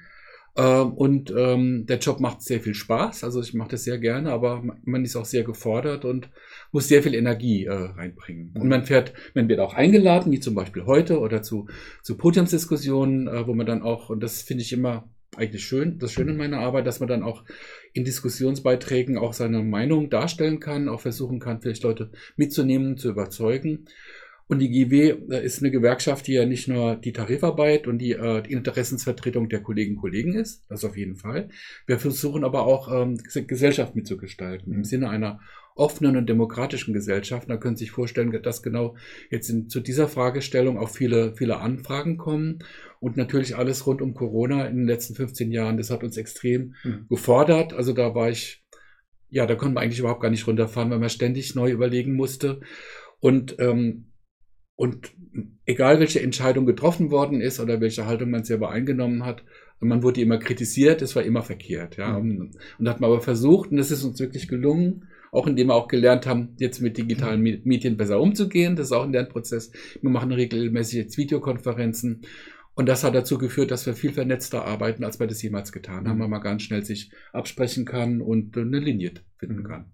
Ähm, 0.56 0.94
und 0.94 1.34
ähm, 1.36 1.86
der 1.86 2.00
Job 2.00 2.20
macht 2.20 2.42
sehr 2.42 2.60
viel 2.60 2.74
Spaß. 2.74 3.24
Also 3.24 3.42
ich 3.42 3.54
mache 3.54 3.72
das 3.72 3.84
sehr 3.84 3.98
gerne, 3.98 4.32
aber 4.32 4.64
man 4.84 5.06
ist 5.06 5.16
auch 5.16 5.26
sehr 5.26 5.44
gefordert 5.44 6.06
und 6.06 6.30
muss 6.72 6.88
sehr 6.88 7.04
viel 7.04 7.16
Energie 7.16 7.66
äh, 7.66 7.74
reinbringen. 7.74 8.54
Und 8.60 8.68
man 8.68 8.84
fährt, 8.86 9.14
man 9.34 9.48
wird 9.48 9.60
auch 9.60 9.74
eingeladen, 9.74 10.32
wie 10.32 10.40
zum 10.40 10.56
Beispiel 10.56 10.86
heute 10.86 11.20
oder 11.20 11.42
zu, 11.42 11.68
zu 12.04 12.18
Podiumsdiskussionen, 12.18 13.28
äh, 13.28 13.48
wo 13.48 13.54
man 13.54 13.66
dann 13.66 13.82
auch, 13.82 14.10
und 14.10 14.22
das 14.22 14.42
finde 14.42 14.64
ich 14.64 14.74
immer 14.74 15.10
eigentlich 15.38 15.64
schön, 15.64 15.98
das 15.98 16.12
Schöne 16.12 16.32
in 16.32 16.38
meiner 16.38 16.60
Arbeit, 16.60 16.86
dass 16.86 17.00
man 17.00 17.08
dann 17.08 17.24
auch 17.24 17.46
in 17.94 18.04
Diskussionsbeiträgen 18.04 19.18
auch 19.18 19.32
seine 19.32 19.64
Meinung 19.64 20.10
darstellen 20.10 20.60
kann, 20.60 20.90
auch 20.90 21.00
versuchen 21.00 21.40
kann, 21.40 21.62
vielleicht 21.62 21.84
Leute 21.84 22.12
mitzunehmen, 22.36 22.98
zu 22.98 23.10
überzeugen. 23.10 23.86
Und 24.52 24.60
die 24.60 24.70
GW 24.70 25.16
äh, 25.30 25.46
ist 25.46 25.62
eine 25.62 25.72
Gewerkschaft, 25.72 26.28
die 26.28 26.34
ja 26.34 26.46
nicht 26.46 26.68
nur 26.68 26.98
die 26.98 27.14
Tarifarbeit 27.14 27.88
und 27.88 28.00
die, 28.00 28.12
äh, 28.12 28.42
die 28.42 28.52
Interessensvertretung 28.52 29.48
der 29.48 29.62
Kolleginnen 29.62 29.96
und 29.96 30.02
Kollegen 30.02 30.34
ist, 30.34 30.66
das 30.68 30.84
auf 30.84 30.98
jeden 30.98 31.16
Fall. 31.16 31.48
Wir 31.88 32.00
versuchen 32.00 32.44
aber 32.44 32.66
auch 32.66 32.92
ähm, 32.94 33.18
Gesellschaft 33.48 33.96
mitzugestalten, 33.96 34.74
im 34.74 34.84
Sinne 34.84 35.10
einer 35.10 35.40
offenen 35.76 36.18
und 36.18 36.28
demokratischen 36.28 36.94
Gesellschaft. 36.94 37.50
Da 37.50 37.56
können 37.56 37.78
Sie 37.78 37.86
sich 37.86 37.92
vorstellen, 37.92 38.38
dass 38.44 38.62
genau 38.62 38.98
jetzt 39.30 39.50
in, 39.50 39.70
zu 39.70 39.80
dieser 39.80 40.10
Fragestellung 40.10 40.78
auch 40.78 40.90
viele, 40.90 41.34
viele 41.38 41.62
Anfragen 41.62 42.18
kommen. 42.18 42.60
Und 43.00 43.16
natürlich 43.16 43.56
alles 43.56 43.88
rund 43.88 44.02
um 44.02 44.14
Corona 44.14 44.66
in 44.66 44.80
den 44.80 44.86
letzten 44.86 45.16
15 45.16 45.54
Jahren, 45.54 45.78
das 45.78 45.92
hat 45.92 46.04
uns 46.04 46.18
extrem 46.18 46.76
mhm. 46.84 47.06
gefordert. 47.08 47.72
Also 47.72 47.94
da 47.94 48.16
war 48.16 48.30
ich, 48.30 48.66
ja, 49.30 49.46
da 49.46 49.56
konnte 49.56 49.76
man 49.76 49.84
eigentlich 49.86 50.00
überhaupt 50.00 50.22
gar 50.22 50.30
nicht 50.30 50.46
runterfahren, 50.46 50.92
weil 50.92 51.00
man 51.00 51.10
ständig 51.10 51.56
neu 51.56 51.72
überlegen 51.72 52.16
musste. 52.16 52.60
Und 53.22 53.56
ähm, 53.60 54.11
und 54.82 55.12
egal 55.68 56.00
welche 56.00 56.22
Entscheidung 56.22 56.66
getroffen 56.66 57.12
worden 57.12 57.40
ist 57.40 57.60
oder 57.60 57.80
welche 57.82 58.08
Haltung 58.08 58.32
man 58.32 58.44
selber 58.44 58.72
eingenommen 58.72 59.24
hat, 59.24 59.44
man 59.80 60.02
wurde 60.02 60.22
immer 60.22 60.40
kritisiert, 60.40 61.04
es 61.04 61.16
war 61.16 61.22
immer 61.22 61.44
verkehrt. 61.44 61.98
Ja. 61.98 62.20
Mhm. 62.20 62.50
Und 62.80 62.90
hat 62.90 63.00
man 63.00 63.12
aber 63.12 63.22
versucht, 63.22 63.70
und 63.70 63.78
das 63.78 63.92
ist 63.92 64.04
uns 64.04 64.20
wirklich 64.20 64.48
gelungen, 64.48 65.08
auch 65.32 65.46
indem 65.46 65.68
wir 65.68 65.76
auch 65.76 65.88
gelernt 65.88 66.26
haben, 66.26 66.56
jetzt 66.58 66.82
mit 66.82 66.98
digitalen 66.98 67.42
Medien 67.42 67.96
besser 67.96 68.20
umzugehen. 68.20 68.76
Das 68.76 68.88
ist 68.88 68.92
auch 68.92 69.04
ein 69.04 69.14
Lernprozess. 69.14 69.72
Wir 70.02 70.10
machen 70.10 70.32
regelmäßig 70.32 70.96
jetzt 70.96 71.18
Videokonferenzen 71.20 72.22
Und 72.74 72.88
das 72.88 73.04
hat 73.04 73.16
dazu 73.16 73.38
geführt, 73.38 73.72
dass 73.72 73.86
wir 73.86 73.94
viel 73.94 74.14
vernetzter 74.14 74.66
arbeiten, 74.66 75.04
als 75.04 75.20
wir 75.20 75.28
das 75.28 75.42
jemals 75.42 75.72
getan 75.72 76.08
haben, 76.08 76.18
mhm. 76.18 76.22
weil 76.22 76.30
man 76.30 76.42
ganz 76.42 76.64
schnell 76.64 76.86
sich 76.86 77.12
absprechen 77.34 77.86
kann 77.86 78.22
und 78.22 78.58
eine 78.58 78.80
Linie 78.80 79.14
finden 79.38 79.60
mhm. 79.60 79.68
kann. 79.68 79.86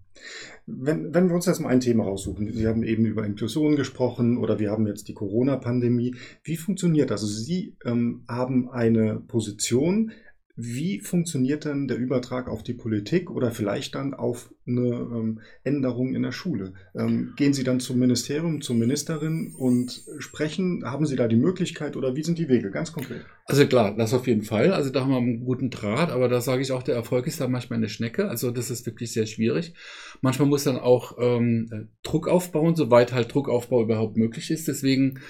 Wenn, 0.66 1.14
wenn 1.14 1.28
wir 1.28 1.34
uns 1.34 1.46
jetzt 1.46 1.60
mal 1.60 1.70
ein 1.70 1.80
Thema 1.80 2.04
raussuchen, 2.04 2.52
Sie 2.52 2.66
haben 2.66 2.82
eben 2.82 3.04
über 3.04 3.24
Inklusion 3.24 3.76
gesprochen 3.76 4.36
oder 4.36 4.58
wir 4.58 4.70
haben 4.70 4.86
jetzt 4.86 5.08
die 5.08 5.14
Corona-Pandemie. 5.14 6.14
Wie 6.42 6.56
funktioniert 6.56 7.10
das? 7.10 7.22
Also 7.22 7.34
Sie 7.34 7.76
ähm, 7.84 8.24
haben 8.28 8.68
eine 8.70 9.20
Position, 9.20 10.12
wie 10.60 10.98
funktioniert 10.98 11.64
denn 11.64 11.86
der 11.86 11.98
Übertrag 11.98 12.48
auf 12.48 12.64
die 12.64 12.74
Politik 12.74 13.30
oder 13.30 13.52
vielleicht 13.52 13.94
dann 13.94 14.12
auf 14.12 14.52
eine 14.66 14.88
ähm, 14.88 15.40
Änderung 15.62 16.16
in 16.16 16.24
der 16.24 16.32
Schule? 16.32 16.72
Ähm, 16.96 17.34
gehen 17.36 17.52
Sie 17.52 17.62
dann 17.62 17.78
zum 17.78 18.00
Ministerium, 18.00 18.60
zur 18.60 18.74
Ministerin 18.74 19.54
und 19.56 20.02
sprechen? 20.18 20.82
Haben 20.84 21.06
Sie 21.06 21.14
da 21.14 21.28
die 21.28 21.36
Möglichkeit 21.36 21.96
oder 21.96 22.16
wie 22.16 22.24
sind 22.24 22.38
die 22.38 22.48
Wege? 22.48 22.72
Ganz 22.72 22.92
konkret. 22.92 23.24
Also 23.44 23.68
klar, 23.68 23.94
das 23.96 24.12
auf 24.12 24.26
jeden 24.26 24.42
Fall. 24.42 24.72
Also 24.72 24.90
da 24.90 25.02
haben 25.02 25.10
wir 25.10 25.18
einen 25.18 25.44
guten 25.44 25.70
Draht, 25.70 26.10
aber 26.10 26.28
da 26.28 26.40
sage 26.40 26.60
ich 26.60 26.72
auch, 26.72 26.82
der 26.82 26.96
Erfolg 26.96 27.28
ist 27.28 27.40
da 27.40 27.46
manchmal 27.46 27.76
eine 27.76 27.88
Schnecke. 27.88 28.28
Also 28.28 28.50
das 28.50 28.68
ist 28.68 28.84
wirklich 28.84 29.12
sehr 29.12 29.26
schwierig. 29.26 29.74
Manchmal 30.22 30.48
muss 30.48 30.64
dann 30.64 30.76
auch 30.76 31.18
ähm, 31.20 31.88
Druck 32.02 32.26
aufbauen, 32.26 32.74
soweit 32.74 33.12
halt 33.12 33.32
Druckaufbau 33.32 33.84
überhaupt 33.84 34.16
möglich 34.16 34.50
ist. 34.50 34.66
Deswegen 34.66 35.20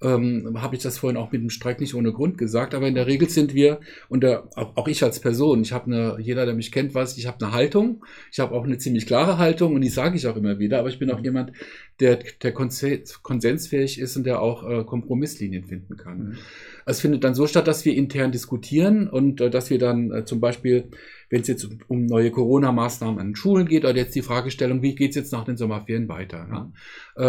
ähm, 0.00 0.56
habe 0.60 0.76
ich 0.76 0.82
das 0.82 0.98
vorhin 0.98 1.16
auch 1.16 1.32
mit 1.32 1.42
dem 1.42 1.50
Streik 1.50 1.80
nicht 1.80 1.94
ohne 1.94 2.12
Grund 2.12 2.38
gesagt, 2.38 2.74
aber 2.74 2.86
in 2.86 2.94
der 2.94 3.06
Regel 3.06 3.28
sind 3.28 3.52
wir, 3.52 3.80
und 4.08 4.22
der, 4.22 4.44
auch, 4.54 4.76
auch, 4.76 4.88
ich 4.88 5.02
als 5.02 5.18
Person, 5.18 5.62
ich 5.62 5.72
habe 5.72 5.86
eine, 5.86 6.18
jeder, 6.20 6.46
der 6.46 6.54
mich 6.54 6.70
kennt, 6.70 6.94
weiß, 6.94 7.18
ich 7.18 7.26
habe 7.26 7.44
eine 7.44 7.52
Haltung, 7.52 8.04
ich 8.30 8.38
habe 8.38 8.54
auch 8.54 8.64
eine 8.64 8.78
ziemlich 8.78 9.06
klare 9.06 9.38
Haltung 9.38 9.74
und 9.74 9.80
die 9.80 9.88
sage 9.88 10.16
ich 10.16 10.26
auch 10.28 10.36
immer 10.36 10.58
wieder, 10.60 10.78
aber 10.78 10.88
ich 10.88 11.00
bin 11.00 11.10
auch 11.10 11.20
jemand, 11.20 11.52
der, 11.98 12.20
der 12.42 12.52
konsensfähig 12.52 13.98
ist 13.98 14.16
und 14.16 14.24
der 14.24 14.40
auch 14.40 14.68
äh, 14.68 14.84
Kompromisslinien 14.84 15.64
finden 15.64 15.96
kann. 15.96 16.18
Mhm. 16.18 16.38
Es 16.86 17.00
findet 17.00 17.24
dann 17.24 17.34
so 17.34 17.48
statt, 17.48 17.66
dass 17.66 17.84
wir 17.84 17.94
intern 17.94 18.30
diskutieren 18.30 19.08
und 19.08 19.40
äh, 19.40 19.50
dass 19.50 19.68
wir 19.68 19.80
dann 19.80 20.12
äh, 20.12 20.24
zum 20.24 20.38
Beispiel, 20.38 20.84
wenn 21.28 21.40
es 21.40 21.48
jetzt 21.48 21.68
um 21.88 22.06
neue 22.06 22.30
Corona-Maßnahmen 22.30 23.18
an 23.18 23.34
Schulen 23.34 23.66
geht, 23.66 23.84
oder 23.84 23.96
jetzt 23.96 24.14
die 24.14 24.22
Fragestellung, 24.22 24.80
wie 24.80 24.94
geht 24.94 25.10
es 25.10 25.16
jetzt 25.16 25.32
nach 25.32 25.44
den 25.44 25.56
Sommerferien 25.56 26.08
weiter? 26.08 26.46
Ja? 26.48 26.72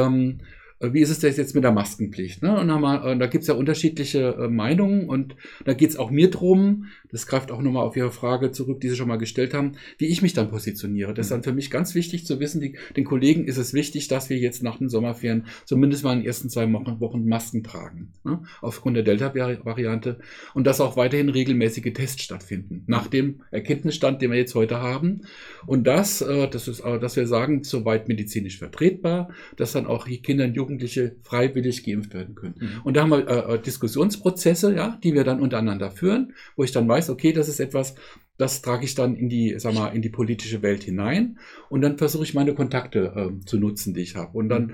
Ähm, 0.06 0.38
äh, 0.42 0.59
wie 0.82 1.02
ist 1.02 1.10
es 1.10 1.20
denn 1.20 1.34
jetzt 1.34 1.56
mit 1.56 1.64
der 1.64 1.72
Maskenpflicht? 1.72 2.42
Ne? 2.42 2.58
Und 2.58 2.68
wir, 2.68 3.06
äh, 3.06 3.18
da 3.18 3.28
gibt 3.28 3.42
es 3.42 3.48
ja 3.48 3.54
unterschiedliche 3.54 4.36
äh, 4.40 4.48
Meinungen 4.48 5.10
und 5.10 5.36
da 5.66 5.74
geht 5.74 5.90
es 5.90 5.98
auch 5.98 6.10
mir 6.10 6.30
drum, 6.30 6.86
das 7.12 7.28
greift 7.28 7.52
auch 7.52 7.62
nochmal 7.62 7.86
auf 7.86 7.98
Ihre 7.98 8.12
Frage 8.12 8.52
zurück, 8.52 8.80
die 8.80 8.90
Sie 8.90 8.96
schon 8.96 9.08
mal 9.08 9.18
gestellt 9.18 9.54
haben, 9.54 9.74
wie 9.98 10.06
ich 10.06 10.22
mich 10.22 10.34
dann 10.34 10.50
positioniere. 10.50 11.14
Das 11.14 11.26
ist 11.26 11.32
dann 11.32 11.44
für 11.44 11.52
mich 11.52 11.70
ganz 11.70 11.96
wichtig 11.96 12.26
zu 12.26 12.40
wissen, 12.40 12.62
die, 12.62 12.78
den 12.96 13.04
Kollegen 13.04 13.46
ist 13.46 13.58
es 13.58 13.74
wichtig, 13.74 14.08
dass 14.08 14.30
wir 14.30 14.38
jetzt 14.38 14.64
nach 14.64 14.78
den 14.78 14.88
Sommerferien 14.88 15.48
zumindest 15.66 16.04
mal 16.04 16.14
in 16.14 16.20
den 16.20 16.28
ersten 16.28 16.50
zwei 16.50 16.72
Wochen, 16.72 17.00
Wochen 17.02 17.28
Masken 17.28 17.64
tragen, 17.64 18.14
ne? 18.24 18.44
aufgrund 18.62 18.96
der 18.96 19.04
Delta-Variante 19.04 20.20
und 20.54 20.66
dass 20.66 20.80
auch 20.80 20.96
weiterhin 20.96 21.30
regelmäßige 21.30 21.92
Tests 21.94 22.24
stattfinden, 22.24 22.84
nach 22.88 23.08
dem 23.08 23.42
Erkenntnisstand, 23.52 24.22
den 24.22 24.32
wir 24.32 24.38
jetzt 24.38 24.56
heute 24.56 24.80
haben. 24.80 25.22
Und 25.66 25.86
das, 25.88 26.20
das 26.20 26.68
ist, 26.68 26.84
dass 26.84 27.16
wir 27.16 27.28
sagen, 27.28 27.64
soweit 27.64 28.08
medizinisch 28.08 28.60
vertretbar, 28.60 29.30
dass 29.58 29.74
dann 29.74 29.86
auch 29.86 30.08
die 30.08 30.22
Kinder 30.22 30.46
und 30.46 30.56
Jugendlichen 30.56 30.69
Jugendliche 30.70 31.16
freiwillig 31.24 31.84
geimpft 31.84 32.14
werden 32.14 32.36
können. 32.36 32.56
Mhm. 32.60 32.82
Und 32.84 32.96
da 32.96 33.02
haben 33.02 33.10
wir 33.10 33.28
äh, 33.28 33.56
äh, 33.56 33.60
Diskussionsprozesse, 33.60 34.76
ja, 34.76 35.00
die 35.04 35.14
wir 35.14 35.24
dann 35.24 35.42
untereinander 35.42 35.90
führen, 35.90 36.34
wo 36.56 36.64
ich 36.64 36.72
dann 36.72 36.88
weiß, 36.88 37.10
okay, 37.10 37.34
das 37.34 37.50
ist 37.50 37.60
etwas, 37.60 37.96
das 38.38 38.62
trage 38.62 38.86
ich 38.86 38.96
dann 38.96 39.16
in 39.16 39.30
die, 39.30 39.56
sag 39.58 39.74
mal, 39.74 39.90
in 39.90 40.02
die 40.02 40.10
politische 40.10 40.62
Welt 40.62 40.84
hinein 40.84 41.40
und 41.70 41.82
dann 41.82 41.98
versuche 41.98 42.24
ich 42.24 42.34
meine 42.34 42.54
Kontakte 42.54 43.14
äh, 43.16 43.46
zu 43.46 43.58
nutzen, 43.58 43.94
die 43.94 44.02
ich 44.02 44.16
habe. 44.16 44.38
Und 44.38 44.50
dann 44.50 44.74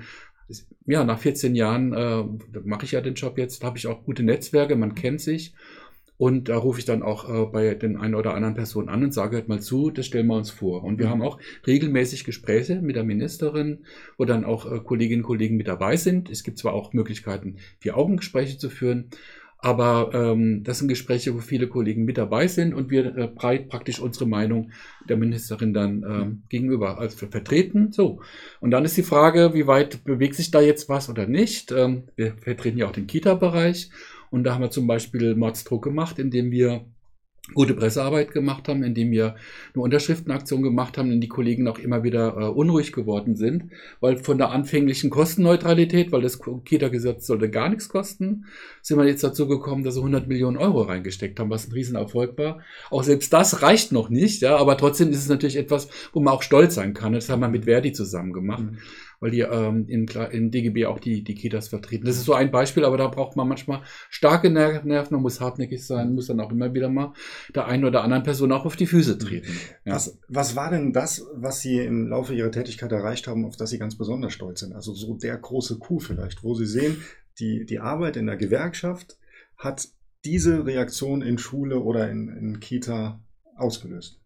ja, 0.86 1.02
nach 1.02 1.18
14 1.18 1.56
Jahren 1.56 1.92
äh, 1.92 2.22
mache 2.64 2.84
ich 2.84 2.92
ja 2.92 3.00
den 3.00 3.14
Job 3.14 3.36
jetzt, 3.36 3.64
habe 3.64 3.78
ich 3.78 3.88
auch 3.88 4.04
gute 4.04 4.22
Netzwerke, 4.22 4.76
man 4.76 4.94
kennt 4.94 5.20
sich 5.20 5.54
und 6.18 6.48
da 6.48 6.56
rufe 6.56 6.78
ich 6.78 6.84
dann 6.86 7.02
auch 7.02 7.28
äh, 7.28 7.46
bei 7.46 7.74
den 7.74 7.96
einen 7.96 8.14
oder 8.14 8.34
anderen 8.34 8.54
Personen 8.54 8.88
an 8.88 9.04
und 9.04 9.12
sage 9.12 9.36
halt 9.36 9.48
mal 9.48 9.60
zu, 9.60 9.90
das 9.90 10.06
stellen 10.06 10.26
wir 10.26 10.36
uns 10.36 10.50
vor. 10.50 10.82
Und 10.82 10.98
wir 10.98 11.06
mhm. 11.06 11.10
haben 11.10 11.22
auch 11.22 11.38
regelmäßig 11.66 12.24
Gespräche 12.24 12.80
mit 12.80 12.96
der 12.96 13.04
Ministerin, 13.04 13.84
wo 14.16 14.24
dann 14.24 14.44
auch 14.44 14.70
äh, 14.70 14.80
Kolleginnen 14.80 15.22
und 15.22 15.26
Kollegen 15.26 15.56
mit 15.56 15.68
dabei 15.68 15.96
sind. 15.96 16.30
Es 16.30 16.42
gibt 16.42 16.58
zwar 16.58 16.72
auch 16.72 16.92
Möglichkeiten, 16.92 17.56
Vier-Augen-Gespräche 17.80 18.56
zu 18.56 18.70
führen, 18.70 19.10
aber 19.58 20.10
ähm, 20.14 20.62
das 20.64 20.78
sind 20.78 20.88
Gespräche, 20.88 21.34
wo 21.34 21.38
viele 21.38 21.66
Kollegen 21.66 22.04
mit 22.04 22.18
dabei 22.18 22.46
sind 22.46 22.72
und 22.72 22.90
wir 22.90 23.16
äh, 23.16 23.26
breit 23.26 23.68
praktisch 23.68 24.00
unsere 24.00 24.26
Meinung 24.26 24.70
der 25.08 25.16
Ministerin 25.16 25.74
dann 25.74 26.04
ähm, 26.08 26.42
gegenüber 26.48 26.98
als 26.98 27.14
vertreten. 27.14 27.90
So. 27.90 28.20
Und 28.60 28.70
dann 28.70 28.84
ist 28.84 28.96
die 28.96 29.02
Frage, 29.02 29.54
wie 29.54 29.66
weit 29.66 30.04
bewegt 30.04 30.34
sich 30.34 30.50
da 30.50 30.60
jetzt 30.60 30.88
was 30.88 31.08
oder 31.08 31.26
nicht. 31.26 31.72
Ähm, 31.72 32.04
wir 32.16 32.34
vertreten 32.38 32.78
ja 32.78 32.86
auch 32.86 32.92
den 32.92 33.06
Kita-Bereich 33.06 33.90
und 34.30 34.44
da 34.44 34.54
haben 34.54 34.62
wir 34.62 34.70
zum 34.70 34.86
Beispiel 34.86 35.34
Mordsdruck 35.34 35.82
gemacht, 35.82 36.18
indem 36.18 36.50
wir 36.50 36.86
gute 37.54 37.74
Pressearbeit 37.74 38.32
gemacht 38.32 38.68
haben, 38.68 38.82
indem 38.82 39.10
wir 39.10 39.36
eine 39.74 39.82
Unterschriftenaktion 39.82 40.62
gemacht 40.62 40.98
haben, 40.98 41.12
in 41.12 41.20
die 41.20 41.28
Kollegen 41.28 41.68
auch 41.68 41.78
immer 41.78 42.02
wieder 42.02 42.36
äh, 42.36 42.48
unruhig 42.48 42.92
geworden 42.92 43.36
sind, 43.36 43.70
weil 44.00 44.16
von 44.16 44.38
der 44.38 44.50
anfänglichen 44.50 45.10
Kostenneutralität, 45.10 46.12
weil 46.12 46.22
das 46.22 46.40
Kita-Gesetz 46.64 47.26
sollte 47.26 47.50
gar 47.50 47.68
nichts 47.68 47.88
kosten, 47.88 48.46
sind 48.82 48.98
wir 48.98 49.06
jetzt 49.06 49.22
dazu 49.22 49.46
gekommen, 49.46 49.84
dass 49.84 49.94
sie 49.94 50.00
100 50.00 50.26
Millionen 50.26 50.56
Euro 50.56 50.82
reingesteckt 50.82 51.38
haben, 51.38 51.50
was 51.50 51.68
ein 51.68 51.72
Riesenerfolg 51.72 52.36
war. 52.36 52.60
Auch 52.90 53.04
selbst 53.04 53.32
das 53.32 53.62
reicht 53.62 53.92
noch 53.92 54.08
nicht, 54.08 54.42
ja, 54.42 54.56
aber 54.56 54.76
trotzdem 54.76 55.10
ist 55.10 55.18
es 55.18 55.28
natürlich 55.28 55.56
etwas, 55.56 55.88
wo 56.12 56.20
man 56.20 56.34
auch 56.34 56.42
stolz 56.42 56.74
sein 56.74 56.94
kann. 56.94 57.12
Das 57.12 57.28
haben 57.28 57.40
wir 57.40 57.48
mit 57.48 57.66
Verdi 57.66 57.92
zusammen 57.92 58.32
gemacht. 58.32 58.64
Mhm 58.64 58.78
weil 59.20 59.30
die 59.30 59.40
ähm, 59.40 59.86
in, 59.88 60.06
in 60.06 60.50
DGB 60.50 60.86
auch 60.86 60.98
die, 60.98 61.22
die 61.22 61.34
Kitas 61.34 61.68
vertreten. 61.68 62.06
Das 62.06 62.16
ist 62.16 62.24
so 62.24 62.34
ein 62.34 62.50
Beispiel, 62.50 62.84
aber 62.84 62.96
da 62.96 63.08
braucht 63.08 63.36
man 63.36 63.48
manchmal 63.48 63.82
starke 64.10 64.50
Nerven, 64.50 64.90
man 65.10 65.22
muss 65.22 65.40
hartnäckig 65.40 65.86
sein, 65.86 66.14
muss 66.14 66.26
dann 66.26 66.40
auch 66.40 66.52
immer 66.52 66.74
wieder 66.74 66.88
mal 66.88 67.12
der 67.54 67.66
einen 67.66 67.84
oder 67.84 68.02
anderen 68.02 68.22
Person 68.22 68.52
auch 68.52 68.64
auf 68.64 68.76
die 68.76 68.86
Füße 68.86 69.18
treten. 69.18 69.52
Ja. 69.84 69.94
Was, 69.94 70.18
was 70.28 70.56
war 70.56 70.70
denn 70.70 70.92
das, 70.92 71.24
was 71.34 71.60
Sie 71.60 71.78
im 71.78 72.08
Laufe 72.08 72.34
Ihrer 72.34 72.50
Tätigkeit 72.50 72.92
erreicht 72.92 73.26
haben, 73.26 73.44
auf 73.44 73.56
das 73.56 73.70
Sie 73.70 73.78
ganz 73.78 73.96
besonders 73.96 74.32
stolz 74.32 74.60
sind? 74.60 74.74
Also 74.74 74.92
so 74.94 75.16
der 75.16 75.36
große 75.36 75.78
Coup 75.78 76.02
vielleicht, 76.02 76.42
wo 76.42 76.54
Sie 76.54 76.66
sehen, 76.66 77.02
die, 77.38 77.66
die 77.66 77.80
Arbeit 77.80 78.16
in 78.16 78.26
der 78.26 78.36
Gewerkschaft 78.36 79.18
hat 79.56 79.88
diese 80.24 80.66
Reaktion 80.66 81.22
in 81.22 81.38
Schule 81.38 81.80
oder 81.80 82.10
in, 82.10 82.28
in 82.28 82.60
Kita 82.60 83.20
ausgelöst. 83.56 84.20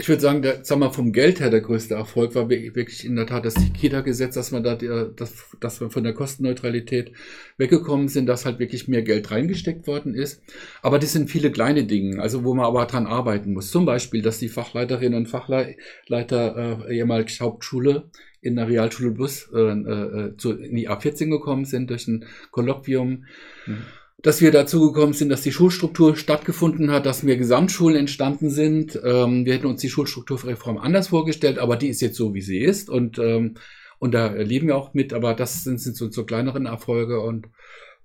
Ich 0.00 0.08
würde 0.08 0.22
sagen, 0.22 0.42
der, 0.42 0.64
sag 0.64 0.78
mal, 0.78 0.90
vom 0.90 1.12
Geld 1.12 1.40
her 1.40 1.50
der 1.50 1.60
größte 1.60 1.94
Erfolg 1.94 2.36
war 2.36 2.48
wirklich 2.48 3.04
in 3.04 3.16
der 3.16 3.26
Tat 3.26 3.44
das 3.44 3.56
Kita-Gesetz, 3.74 4.34
dass 4.34 4.50
da, 4.50 4.76
dass, 4.76 5.46
dass 5.58 5.80
wir 5.80 5.90
von 5.90 6.04
der 6.04 6.14
Kostenneutralität 6.14 7.12
weggekommen 7.56 8.06
sind, 8.06 8.26
dass 8.26 8.44
halt 8.44 8.60
wirklich 8.60 8.86
mehr 8.86 9.02
Geld 9.02 9.32
reingesteckt 9.32 9.88
worden 9.88 10.14
ist. 10.14 10.40
Aber 10.82 11.00
das 11.00 11.12
sind 11.12 11.30
viele 11.30 11.50
kleine 11.50 11.84
Dinge, 11.84 12.22
also 12.22 12.44
wo 12.44 12.54
man 12.54 12.66
aber 12.66 12.86
dran 12.86 13.08
arbeiten 13.08 13.52
muss. 13.52 13.72
Zum 13.72 13.86
Beispiel, 13.86 14.22
dass 14.22 14.38
die 14.38 14.48
Fachleiterinnen 14.48 15.18
und 15.18 15.26
Fachleiter 15.26 16.86
äh, 16.86 16.96
ehemals 16.96 17.40
Hauptschule 17.40 18.08
in 18.40 18.54
der 18.54 18.68
Realschule 18.68 19.10
Bus 19.10 19.50
äh, 19.52 19.58
äh, 19.58 20.36
zu, 20.36 20.52
in 20.52 20.76
die 20.76 20.88
A14 20.88 21.28
gekommen 21.28 21.64
sind 21.64 21.90
durch 21.90 22.06
ein 22.06 22.24
Kolloquium. 22.52 23.24
Mhm 23.66 23.82
dass 24.20 24.40
wir 24.40 24.50
dazu 24.50 24.92
gekommen 24.92 25.12
sind, 25.12 25.28
dass 25.28 25.42
die 25.42 25.52
Schulstruktur 25.52 26.16
stattgefunden 26.16 26.90
hat, 26.90 27.06
dass 27.06 27.22
mehr 27.22 27.36
Gesamtschulen 27.36 27.96
entstanden 27.96 28.50
sind. 28.50 29.00
Ähm, 29.04 29.46
wir 29.46 29.54
hätten 29.54 29.66
uns 29.66 29.80
die 29.80 29.88
Schulstrukturreform 29.88 30.76
anders 30.78 31.08
vorgestellt, 31.08 31.58
aber 31.58 31.76
die 31.76 31.88
ist 31.88 32.00
jetzt 32.00 32.16
so, 32.16 32.34
wie 32.34 32.40
sie 32.40 32.58
ist. 32.58 32.90
Und, 32.90 33.18
ähm, 33.18 33.54
und 34.00 34.14
da 34.14 34.32
leben 34.32 34.66
wir 34.66 34.76
auch 34.76 34.92
mit, 34.92 35.12
aber 35.12 35.34
das 35.34 35.62
sind, 35.62 35.80
sind 35.80 35.96
so, 35.96 36.10
so 36.10 36.24
kleineren 36.24 36.66
Erfolge 36.66 37.20
und, 37.20 37.48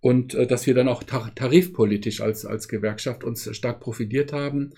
und 0.01 0.35
äh, 0.35 0.45
dass 0.45 0.67
wir 0.67 0.75
dann 0.75 0.87
auch 0.87 1.01
tar 1.01 1.33
tarifpolitisch 1.33 2.21
als, 2.21 2.45
als 2.45 2.67
Gewerkschaft 2.67 3.23
uns 3.23 3.49
stark 3.55 3.79
profitiert 3.79 4.33
haben 4.33 4.73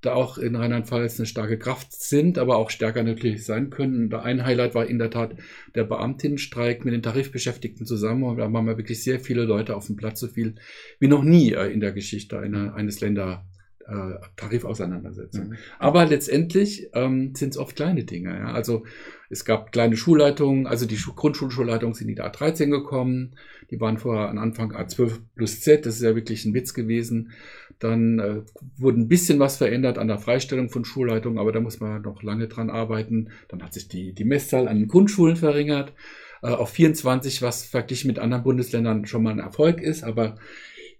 da 0.00 0.14
auch 0.14 0.38
in 0.38 0.54
Rheinland-Pfalz 0.54 1.18
eine 1.18 1.26
starke 1.26 1.58
Kraft 1.58 1.92
sind, 1.92 2.38
aber 2.38 2.56
auch 2.56 2.70
stärker 2.70 3.02
natürlich 3.02 3.44
sein 3.44 3.70
können. 3.70 4.12
ein 4.14 4.44
Highlight 4.44 4.74
war 4.74 4.86
in 4.86 4.98
der 4.98 5.10
Tat 5.10 5.34
der 5.74 5.84
Beamtinnenstreik 5.84 6.84
mit 6.84 6.94
den 6.94 7.02
Tarifbeschäftigten 7.02 7.84
zusammen. 7.84 8.22
Und 8.22 8.38
da 8.38 8.52
waren 8.52 8.66
wir 8.66 8.76
wirklich 8.76 9.02
sehr 9.02 9.18
viele 9.18 9.44
Leute 9.44 9.74
auf 9.74 9.86
dem 9.86 9.96
Platz, 9.96 10.20
so 10.20 10.28
viel 10.28 10.54
wie 11.00 11.08
noch 11.08 11.24
nie 11.24 11.52
äh, 11.52 11.72
in 11.72 11.80
der 11.80 11.92
Geschichte 11.92 12.38
einer, 12.38 12.74
eines 12.74 13.00
Länder. 13.00 13.44
Äh, 13.88 14.18
Tarifauseinandersetzung. 14.36 15.48
Mhm. 15.48 15.56
Aber 15.78 16.04
letztendlich 16.04 16.90
ähm, 16.92 17.34
sind 17.34 17.54
es 17.54 17.56
oft 17.56 17.74
kleine 17.74 18.04
Dinge. 18.04 18.36
Ja? 18.36 18.52
Also 18.52 18.84
es 19.30 19.46
gab 19.46 19.72
kleine 19.72 19.96
Schulleitungen, 19.96 20.66
also 20.66 20.84
die 20.84 20.96
Grundschulschulleitungen 20.96 21.94
sind 21.94 22.10
in 22.10 22.16
die 22.16 22.22
A13 22.22 22.68
gekommen. 22.68 23.36
Die 23.70 23.80
waren 23.80 23.96
vorher 23.96 24.28
am 24.28 24.36
Anfang 24.36 24.72
A12 24.72 25.20
plus 25.36 25.62
Z, 25.62 25.86
das 25.86 25.96
ist 25.96 26.02
ja 26.02 26.14
wirklich 26.14 26.44
ein 26.44 26.52
Witz 26.52 26.74
gewesen. 26.74 27.30
Dann 27.78 28.18
äh, 28.18 28.42
wurde 28.76 29.00
ein 29.00 29.08
bisschen 29.08 29.38
was 29.38 29.56
verändert 29.56 29.96
an 29.96 30.08
der 30.08 30.18
Freistellung 30.18 30.68
von 30.68 30.84
Schulleitungen, 30.84 31.38
aber 31.38 31.52
da 31.52 31.60
muss 31.60 31.80
man 31.80 32.02
noch 32.02 32.22
lange 32.22 32.46
dran 32.46 32.68
arbeiten. 32.68 33.30
Dann 33.48 33.62
hat 33.62 33.72
sich 33.72 33.88
die, 33.88 34.12
die 34.12 34.24
Messzahl 34.24 34.68
an 34.68 34.80
den 34.80 34.88
Grundschulen 34.88 35.36
verringert 35.36 35.94
äh, 36.42 36.48
auf 36.48 36.68
24, 36.68 37.40
was 37.40 37.64
verglichen 37.64 38.08
mit 38.08 38.18
anderen 38.18 38.44
Bundesländern 38.44 39.06
schon 39.06 39.22
mal 39.22 39.30
ein 39.30 39.38
Erfolg 39.38 39.80
ist, 39.80 40.04
aber 40.04 40.36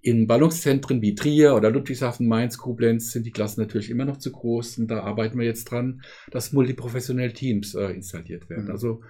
in 0.01 0.27
Ballungszentren 0.27 1.03
wie 1.03 1.15
Trier 1.15 1.55
oder 1.55 1.71
Ludwigshafen, 1.71 2.29
Mainz, 2.29 2.59
Koblenz 2.59 3.11
sind 3.11 3.27
die 3.27 3.33
Klassen 3.33 3.61
natürlich 3.61 3.91
immer 3.91 4.05
noch 4.05 4.19
zu 4.19 4.31
groß 4.31 4.79
und 4.79 4.89
da 4.89 5.01
arbeiten 5.01 5.39
wir 5.39 5.47
jetzt 5.47 5.65
dran, 5.65 6.03
dass 6.31 6.53
multiprofessionelle 6.53 7.33
Teams 7.33 7.75
äh, 7.75 7.87
installiert 7.91 8.49
werden. 8.49 8.67
Mhm. 8.67 8.71
Also 8.71 9.01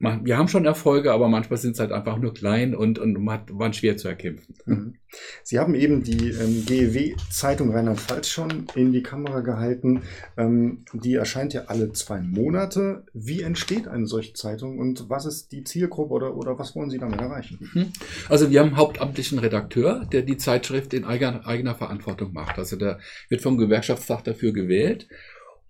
wir 0.00 0.38
haben 0.38 0.48
schon 0.48 0.64
Erfolge, 0.64 1.12
aber 1.12 1.28
manchmal 1.28 1.58
sind 1.58 1.72
es 1.72 1.80
halt 1.80 1.92
einfach 1.92 2.16
nur 2.16 2.32
klein 2.32 2.74
und, 2.74 2.98
und 2.98 3.14
waren 3.26 3.72
schwer 3.74 3.98
zu 3.98 4.08
erkämpfen. 4.08 4.54
Mhm. 4.64 4.94
Sie 5.42 5.58
haben 5.58 5.74
eben 5.74 6.02
die 6.02 6.30
ähm, 6.30 6.64
GEW-Zeitung 6.64 7.70
Rheinland-Pfalz 7.72 8.28
schon 8.28 8.66
in 8.74 8.92
die 8.92 9.02
Kamera 9.02 9.40
gehalten. 9.40 10.02
Ähm, 10.38 10.84
die 10.94 11.16
erscheint 11.16 11.52
ja 11.52 11.64
alle 11.66 11.92
zwei 11.92 12.22
Monate. 12.22 13.04
Wie 13.12 13.42
entsteht 13.42 13.88
eine 13.88 14.06
solche 14.06 14.32
Zeitung 14.32 14.78
und 14.78 15.10
was 15.10 15.26
ist 15.26 15.52
die 15.52 15.64
Zielgruppe 15.64 16.14
oder, 16.14 16.34
oder 16.34 16.58
was 16.58 16.74
wollen 16.74 16.88
Sie 16.88 16.98
damit 16.98 17.20
erreichen? 17.20 17.70
Mhm. 17.74 17.92
Also 18.30 18.50
wir 18.50 18.60
haben 18.60 18.68
einen 18.68 18.76
hauptamtlichen 18.78 19.38
Redakteur, 19.38 20.06
der 20.10 20.22
die 20.22 20.38
Zeitschrift 20.38 20.94
in 20.94 21.04
eigener, 21.04 21.46
eigener 21.46 21.74
Verantwortung 21.74 22.32
macht. 22.32 22.58
Also 22.58 22.76
der 22.76 23.00
wird 23.28 23.42
vom 23.42 23.58
Gewerkschaftstag 23.58 24.24
dafür 24.24 24.52
gewählt 24.52 25.08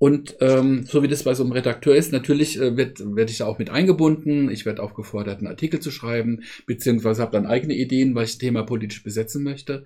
und 0.01 0.39
ähm, 0.41 0.85
so 0.87 1.03
wie 1.03 1.09
das 1.09 1.25
bei 1.25 1.35
so 1.35 1.43
einem 1.43 1.53
Redakteur 1.53 1.95
ist, 1.95 2.11
natürlich 2.11 2.59
äh, 2.59 2.75
werde 2.75 3.31
ich 3.31 3.37
da 3.37 3.45
auch 3.45 3.59
mit 3.59 3.69
eingebunden. 3.69 4.51
Ich 4.51 4.65
werde 4.65 4.83
aufgefordert, 4.83 5.41
einen 5.41 5.47
Artikel 5.47 5.79
zu 5.79 5.91
schreiben, 5.91 6.41
beziehungsweise 6.65 7.21
habe 7.21 7.33
dann 7.33 7.45
eigene 7.45 7.75
Ideen, 7.75 8.15
was 8.15 8.31
ich 8.31 8.39
Thema 8.39 8.63
politisch 8.63 9.03
besetzen 9.03 9.45
möchte. 9.45 9.85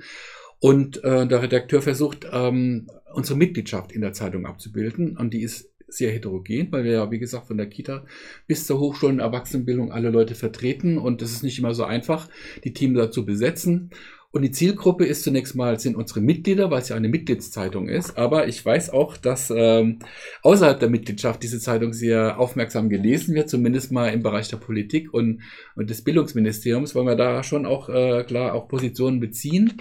Und 0.61 1.03
äh, 1.03 1.27
der 1.27 1.43
Redakteur 1.43 1.83
versucht, 1.83 2.29
ähm, 2.31 2.87
unsere 3.13 3.37
Mitgliedschaft 3.37 3.91
in 3.91 4.03
der 4.03 4.13
Zeitung 4.13 4.47
abzubilden. 4.47 5.17
Und 5.17 5.35
die 5.35 5.43
ist 5.43 5.69
sehr 5.89 6.13
heterogen, 6.13 6.69
weil 6.71 6.85
wir 6.85 6.93
ja, 6.93 7.11
wie 7.11 7.19
gesagt, 7.19 7.49
von 7.49 7.57
der 7.57 7.69
Kita 7.69 8.05
bis 8.47 8.69
zur 8.69 8.79
Hochschule 8.79 9.15
und 9.15 9.19
Erwachsenenbildung 9.19 9.91
alle 9.91 10.11
Leute 10.11 10.37
vertreten. 10.37 10.97
Und 10.97 11.23
es 11.23 11.33
ist 11.33 11.43
nicht 11.43 11.59
immer 11.59 11.75
so 11.75 11.83
einfach, 11.83 12.29
die 12.63 12.73
Teams 12.73 12.97
dazu 12.97 13.27
besetzen. 13.27 13.91
Und 14.35 14.43
die 14.43 14.51
Zielgruppe 14.51 15.07
ist 15.07 15.23
zunächst 15.23 15.55
mal, 15.55 15.79
sind 15.79 15.95
unsere 15.95 16.21
Mitglieder, 16.21 16.69
weil 16.69 16.83
es 16.83 16.89
ja 16.89 16.97
eine 16.97 17.09
Mitgliedszeitung 17.09 17.89
ist. 17.89 18.19
Aber 18.19 18.49
ich 18.49 18.67
weiß 18.67 18.91
auch, 18.91 19.17
dass 19.17 19.53
ähm, 19.55 20.01
außerhalb 20.43 20.81
der 20.81 20.91
Mitgliedschaft 20.91 21.41
diese 21.41 21.61
Zeitung 21.61 21.93
sehr 21.93 22.41
aufmerksam 22.41 22.89
gelesen 22.89 23.37
wird, 23.37 23.49
zumindest 23.49 23.93
mal 23.93 24.09
im 24.09 24.25
Bereich 24.25 24.49
der 24.49 24.57
Politik 24.57 25.15
und, 25.15 25.43
und 25.77 25.89
des 25.89 26.03
Bildungsministeriums, 26.03 26.97
weil 26.97 27.05
wir 27.05 27.15
da 27.15 27.45
schon 27.45 27.65
auch 27.65 27.89
äh, 27.89 28.25
klar 28.25 28.55
auch 28.55 28.67
Positionen 28.67 29.21
beziehen. 29.21 29.75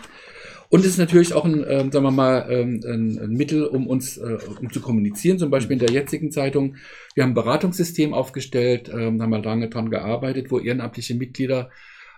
Und 0.70 0.82
es 0.82 0.86
ist 0.86 0.98
natürlich 1.00 1.34
auch 1.34 1.46
ein, 1.46 1.66
ähm, 1.68 1.92
sagen 1.92 2.06
wir 2.06 2.12
mal, 2.12 2.46
ähm, 2.48 2.80
ein, 2.86 3.18
ein 3.18 3.32
Mittel, 3.32 3.66
um 3.66 3.88
uns 3.88 4.18
äh, 4.18 4.38
um 4.62 4.72
zu 4.72 4.82
kommunizieren. 4.82 5.40
Zum 5.40 5.50
Beispiel 5.50 5.74
in 5.74 5.86
der 5.86 5.92
jetzigen 5.92 6.30
Zeitung. 6.30 6.76
Wir 7.16 7.24
haben 7.24 7.32
ein 7.32 7.36
Beratungssystem 7.36 8.14
aufgestellt, 8.14 8.88
ähm, 8.94 9.20
haben 9.20 9.32
wir 9.32 9.42
lange 9.42 9.70
dran 9.70 9.90
gearbeitet, 9.90 10.52
wo 10.52 10.60
ehrenamtliche 10.60 11.16
Mitglieder 11.16 11.72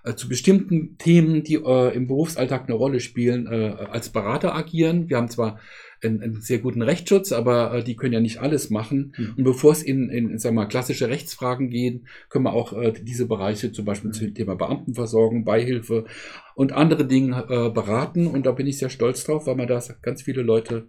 äh, 0.05 0.15
zu 0.15 0.29
bestimmten 0.29 0.97
Themen, 0.97 1.43
die 1.43 1.55
äh, 1.55 1.95
im 1.95 2.07
Berufsalltag 2.07 2.65
eine 2.65 2.75
Rolle 2.75 2.99
spielen, 2.99 3.47
äh, 3.47 3.75
als 3.89 4.09
Berater 4.09 4.55
agieren. 4.55 5.09
Wir 5.09 5.17
haben 5.17 5.29
zwar 5.29 5.59
einen, 6.03 6.21
einen 6.21 6.41
sehr 6.41 6.59
guten 6.59 6.83
Rechtsschutz, 6.83 7.31
aber 7.31 7.73
äh, 7.73 7.83
die 7.83 7.95
können 7.95 8.13
ja 8.13 8.19
nicht 8.19 8.39
alles 8.39 8.69
machen. 8.69 9.15
Mhm. 9.17 9.33
Und 9.37 9.43
bevor 9.43 9.71
es 9.71 9.81
in, 9.81 10.09
in 10.09 10.37
sagen 10.37 10.55
wir 10.55 10.61
mal, 10.61 10.67
klassische 10.67 11.09
Rechtsfragen 11.09 11.69
geht, 11.69 12.03
können 12.29 12.45
wir 12.45 12.53
auch 12.53 12.73
äh, 12.73 12.93
diese 13.01 13.27
Bereiche 13.27 13.71
zum 13.71 13.85
Beispiel 13.85 14.09
mhm. 14.09 14.13
zum 14.13 14.33
Thema 14.35 14.55
Beamtenversorgung, 14.55 15.43
Beihilfe 15.43 16.05
und 16.53 16.71
andere 16.71 17.05
Dinge 17.05 17.71
beraten. 17.73 18.27
Und 18.27 18.45
da 18.45 18.53
bin 18.53 18.65
ich 18.65 18.77
sehr 18.77 18.89
stolz 18.89 19.25
drauf, 19.25 19.45
weil 19.45 19.55
man 19.55 19.67
da 19.67 19.81
ganz 20.01 20.21
viele 20.21 20.41
Leute 20.41 20.87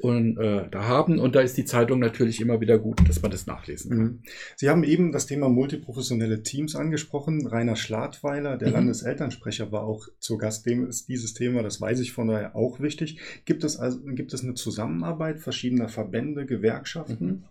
und 0.00 0.38
äh, 0.38 0.68
da 0.70 0.84
haben. 0.84 1.18
Und 1.18 1.34
da 1.34 1.40
ist 1.40 1.56
die 1.56 1.64
Zeitung 1.64 1.98
natürlich 1.98 2.40
immer 2.40 2.60
wieder 2.60 2.78
gut, 2.78 3.06
dass 3.08 3.20
man 3.20 3.30
das 3.30 3.46
nachlesen 3.46 3.90
kann. 3.90 3.98
Mhm. 3.98 4.22
Sie 4.56 4.68
haben 4.68 4.84
eben 4.84 5.10
das 5.10 5.26
Thema 5.26 5.48
multiprofessionelle 5.48 6.42
Teams 6.42 6.76
angesprochen. 6.76 7.46
Rainer 7.46 7.76
Schladweiler, 7.76 8.56
der 8.56 8.68
mhm. 8.68 8.74
Landeselternsprecher, 8.74 9.72
war 9.72 9.82
auch 9.82 10.06
zu 10.20 10.38
Gast. 10.38 10.66
Dem 10.66 10.86
ist 10.86 11.08
dieses 11.08 11.34
Thema, 11.34 11.62
das 11.62 11.80
weiß 11.80 11.98
ich 12.00 12.12
von 12.12 12.28
daher 12.28 12.54
auch 12.54 12.80
wichtig. 12.80 13.18
Gibt 13.44 13.64
es 13.64 13.76
also 13.76 13.98
gibt 14.04 14.32
es 14.32 14.44
eine 14.44 14.54
Zusammenarbeit 14.54 15.40
verschiedener 15.40 15.88
Verbände, 15.88 16.46
Gewerkschaften? 16.46 17.26
Mhm. 17.26 17.44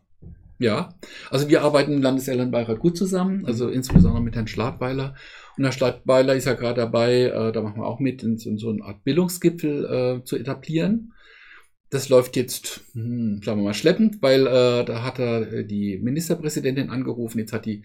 Ja, 0.59 0.95
also 1.29 1.49
wir 1.49 1.61
arbeiten 1.61 1.93
im 1.93 2.01
Landeselternbeirat 2.01 2.79
gut 2.79 2.97
zusammen, 2.97 3.45
also 3.45 3.69
insbesondere 3.69 4.23
mit 4.23 4.35
Herrn 4.35 4.47
Schladweiler. 4.47 5.13
Und 5.55 5.65
Herr 5.65 5.71
Schladweiler 5.71 6.33
ist 6.33 6.45
ja 6.45 6.53
gerade 6.53 6.81
dabei, 6.81 7.25
äh, 7.25 7.51
da 7.51 7.61
machen 7.61 7.79
wir 7.79 7.85
auch 7.85 7.99
mit, 7.99 8.23
in 8.23 8.39
so, 8.39 8.49
in 8.49 8.57
so 8.57 8.71
eine 8.71 8.83
Art 8.83 9.03
Bildungsgipfel 9.03 9.85
äh, 9.85 10.23
zu 10.23 10.35
etablieren 10.35 11.13
das 11.89 12.09
läuft 12.09 12.35
jetzt, 12.35 12.81
hm, 12.93 13.41
sagen 13.43 13.59
wir 13.59 13.65
mal, 13.65 13.73
schleppend, 13.73 14.21
weil 14.21 14.45
äh, 14.47 14.85
da 14.85 15.03
hat 15.03 15.19
er 15.19 15.51
äh, 15.51 15.65
die 15.65 15.97
Ministerpräsidentin 15.99 16.89
angerufen, 16.89 17.39
jetzt 17.39 17.53
hat 17.53 17.65
die 17.65 17.83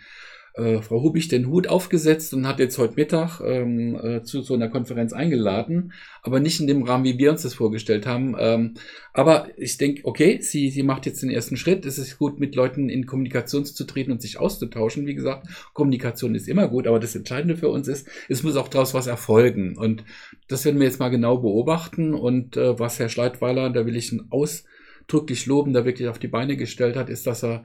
äh, 0.55 0.83
Frau 0.83 1.03
Hubich 1.03 1.29
den 1.29 1.49
Hut 1.49 1.67
aufgesetzt 1.67 2.35
und 2.35 2.47
hat 2.47 2.59
jetzt 2.59 2.77
heute 2.79 2.95
Mittag 2.95 3.41
ähm, 3.41 3.97
äh, 3.97 4.23
zu 4.23 4.43
so 4.43 4.55
einer 4.55 4.69
Konferenz 4.69 5.13
eingeladen, 5.13 5.93
aber 6.23 6.41
nicht 6.41 6.61
in 6.61 6.67
dem 6.67 6.83
Rahmen, 6.83 7.05
wie 7.05 7.19
wir 7.19 7.31
uns 7.31 7.43
das 7.43 7.55
vorgestellt 7.55 8.07
haben. 8.07 8.37
Ähm, 8.39 8.75
aber 9.15 9.49
ich 9.57 9.79
denke, 9.79 10.03
okay, 10.05 10.41
sie, 10.43 10.71
sie 10.71 10.83
macht 10.83 11.07
jetzt 11.07 11.23
den 11.23 11.31
ersten 11.31 11.57
Schritt. 11.57 11.87
Es 11.87 11.99
ist 11.99 12.19
gut, 12.19 12.39
mit 12.39 12.55
Leuten 12.55 12.89
in 12.89 13.07
Kommunikation 13.07 13.65
zu 13.65 13.85
treten 13.85 14.13
und 14.13 14.21
sich 14.21 14.39
auszutauschen. 14.39 15.07
Wie 15.07 15.15
gesagt, 15.15 15.47
Kommunikation 15.73 16.35
ist 16.35 16.49
immer 16.49 16.69
gut, 16.69 16.87
aber 16.87 17.01
das 17.01 17.15
Entscheidende 17.15 17.57
für 17.57 17.69
uns 17.69 17.89
ist, 17.89 18.07
es 18.29 18.43
muss 18.43 18.57
auch 18.57 18.69
daraus 18.69 18.95
was 18.95 19.07
erfolgen. 19.07 19.77
Und 19.77 20.05
das 20.49 20.65
werden 20.65 20.79
wir 20.81 20.87
jetzt 20.87 21.01
mal 21.01 21.09
genau 21.09 21.39
beobachten. 21.39 22.15
Und 22.15 22.57
äh, 22.57 22.79
was 22.79 22.99
Herr 22.99 23.09
Schleitweiler, 23.09 23.71
da 23.71 23.87
will 23.87 23.97
ich 23.97 24.13
ihn 24.13 24.29
ausdrücklich 24.31 25.47
loben, 25.47 25.73
da 25.73 25.87
wirklich 25.87 26.09
auf 26.09 26.19
die 26.19 26.29
Beine 26.29 26.57
gestellt 26.57 26.97
hat, 26.97 27.09
ist, 27.09 27.27
dass 27.27 27.43
er 27.43 27.65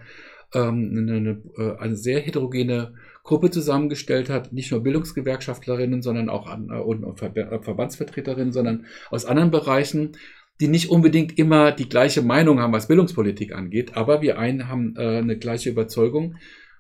ähm, 0.53 0.93
eine, 0.95 1.41
äh, 1.57 1.77
eine 1.77 1.95
sehr 1.95 2.19
heterogene 2.19 2.93
Gruppe 3.23 3.51
zusammengestellt 3.51 4.29
hat, 4.29 4.53
nicht 4.53 4.71
nur 4.71 4.81
Bildungsgewerkschaftlerinnen, 4.81 6.01
sondern 6.01 6.29
auch 6.29 6.47
an, 6.47 6.69
äh, 6.69 6.79
und, 6.79 7.03
und 7.03 7.19
Ver 7.19 7.35
äh, 7.35 7.61
Verbandsvertreterinnen, 7.61 8.53
sondern 8.53 8.85
aus 9.09 9.25
anderen 9.25 9.51
Bereichen, 9.51 10.13
die 10.59 10.67
nicht 10.67 10.89
unbedingt 10.89 11.37
immer 11.37 11.71
die 11.71 11.89
gleiche 11.89 12.21
Meinung 12.21 12.59
haben, 12.59 12.73
was 12.73 12.87
Bildungspolitik 12.87 13.53
angeht, 13.53 13.95
aber 13.95 14.21
wir 14.21 14.39
einen 14.39 14.67
haben 14.67 14.95
äh, 14.97 15.17
eine 15.17 15.37
gleiche 15.37 15.69
Überzeugung, 15.69 16.35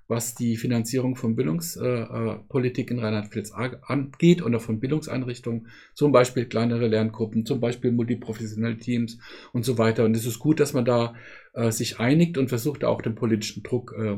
was 0.07 0.35
die 0.35 0.55
Finanzierung 0.55 1.15
von 1.15 1.35
Bildungspolitik 1.35 2.89
äh, 2.89 2.93
in 2.93 2.99
Rheinland-Pfalz 2.99 3.51
angeht 3.51 4.41
oder 4.41 4.59
von 4.59 4.79
Bildungseinrichtungen, 4.79 5.67
zum 5.93 6.11
Beispiel 6.11 6.45
kleinere 6.45 6.87
Lerngruppen, 6.87 7.45
zum 7.45 7.59
Beispiel 7.59 7.91
multiprofessionelle 7.91 8.77
Teams 8.77 9.17
und 9.51 9.65
so 9.65 9.77
weiter. 9.77 10.05
Und 10.05 10.15
es 10.15 10.25
ist 10.25 10.39
gut, 10.39 10.59
dass 10.59 10.73
man 10.73 10.85
da 10.85 11.15
äh, 11.53 11.71
sich 11.71 11.99
einigt 11.99 12.37
und 12.37 12.49
versucht 12.49 12.83
auch 12.83 13.01
den 13.01 13.15
politischen 13.15 13.63
Druck 13.63 13.93
äh, 13.97 14.17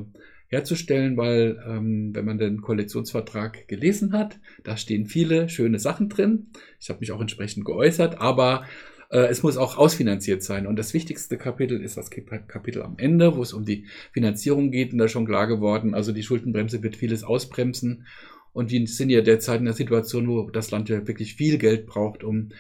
herzustellen, 0.50 1.16
weil 1.16 1.64
ähm, 1.68 2.12
wenn 2.14 2.26
man 2.26 2.38
den 2.38 2.62
Koalitionsvertrag 2.62 3.68
gelesen 3.68 4.14
hat, 4.14 4.40
da 4.64 4.78
stehen 4.78 5.06
viele 5.06 5.48
schöne 5.48 5.80
Sachen 5.80 6.10
drin. 6.10 6.48
Ich 6.80 6.90
habe 6.90 7.00
mich 7.00 7.12
auch 7.12 7.22
entsprechend 7.22 7.66
geäußert, 7.66 8.20
aber 8.20 8.66
äh, 9.10 9.28
es 9.28 9.44
muss 9.44 9.58
auch 9.58 9.78
ausfinanziert 9.78 10.44
sein. 10.44 10.68
Und 10.68 10.78
das 10.78 10.94
wichtigste 10.94 11.38
Kapitel 11.38 11.82
ist 11.82 11.98
das 11.98 12.10
Kapitel 12.10 12.82
am 12.82 12.98
Ende, 12.98 13.36
wo 13.36 13.42
es 13.42 13.54
um 13.54 13.66
die 13.66 13.86
Finanzierung 14.14 14.72
geht. 14.72 14.94
Und 14.94 15.00
da 15.00 15.06
ist 15.06 15.12
schon 15.12 15.26
klar 15.26 15.48
geworden, 15.48 15.94
also 15.94 16.12
die 16.12 16.24
Schuldenbremse 16.24 16.84
wird 16.84 16.96
vieles 16.96 17.24
ausbremsen. 17.24 18.06
Und 18.54 18.72
wir 18.72 18.88
sind 18.88 19.10
ja 19.10 19.22
derzeit 19.22 19.62
in 19.62 19.68
einer 19.68 19.76
Situation, 19.76 20.28
wo 20.28 20.50
das 20.50 20.72
Land 20.72 20.90
ja 20.90 21.08
wirklich 21.08 21.36
viel 21.36 21.58
Geld 21.58 21.86
braucht, 21.86 22.24
um 22.24 22.52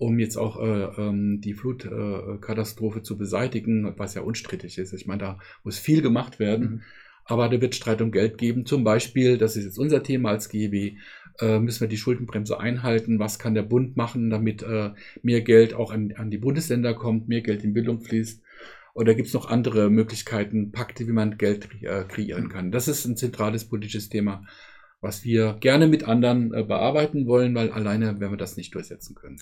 um 0.00 0.20
jetzt 0.20 0.36
auch 0.36 0.60
äh, 0.60 0.84
ähm, 0.96 1.40
die 1.40 1.54
Flutkatastrophe 1.54 3.02
zu 3.02 3.18
beseitigen, 3.18 3.94
was 3.96 4.14
ja 4.14 4.22
unstrittig 4.22 4.78
ist. 4.78 4.92
Ich 4.92 5.06
meine, 5.06 5.18
da 5.18 5.38
muss 5.64 5.76
viel 5.76 6.02
gemacht 6.02 6.38
werden. 6.38 6.70
Mhm. 6.70 6.82
Aber 7.24 7.48
da 7.50 7.60
wird 7.60 7.74
Streit 7.74 8.00
um 8.00 8.10
Geld 8.10 8.38
geben. 8.38 8.64
Zum 8.64 8.84
Beispiel, 8.84 9.36
das 9.36 9.56
ist 9.56 9.64
jetzt 9.64 9.78
unser 9.78 10.02
Thema 10.02 10.30
als 10.30 10.48
GEW, 10.48 10.96
äh, 11.40 11.58
müssen 11.58 11.80
wir 11.80 11.88
die 11.88 11.96
Schuldenbremse 11.96 12.58
einhalten. 12.58 13.18
Was 13.18 13.38
kann 13.38 13.54
der 13.54 13.62
Bund 13.62 13.96
machen, 13.96 14.30
damit 14.30 14.62
äh, 14.62 14.90
mehr 15.22 15.40
Geld 15.42 15.74
auch 15.74 15.90
an, 15.90 16.12
an 16.16 16.30
die 16.30 16.38
Bundesländer 16.38 16.94
kommt, 16.94 17.28
mehr 17.28 17.42
Geld 17.42 17.64
in 17.64 17.74
Bildung 17.74 18.00
fließt? 18.00 18.42
Oder 18.94 19.14
gibt 19.14 19.28
es 19.28 19.34
noch 19.34 19.48
andere 19.48 19.90
Möglichkeiten, 19.90 20.72
Pakte, 20.72 21.06
wie 21.06 21.12
man 21.12 21.38
Geld 21.38 21.68
äh, 21.82 22.04
kreieren 22.04 22.48
kann? 22.48 22.72
Das 22.72 22.88
ist 22.88 23.04
ein 23.04 23.16
zentrales 23.16 23.64
politisches 23.66 24.08
Thema, 24.08 24.44
was 25.00 25.24
wir 25.24 25.56
gerne 25.60 25.86
mit 25.86 26.04
anderen 26.04 26.52
äh, 26.52 26.64
bearbeiten 26.64 27.26
wollen, 27.26 27.54
weil 27.54 27.70
alleine 27.70 28.18
werden 28.18 28.32
wir 28.32 28.36
das 28.36 28.56
nicht 28.56 28.74
durchsetzen 28.74 29.14
können. 29.14 29.38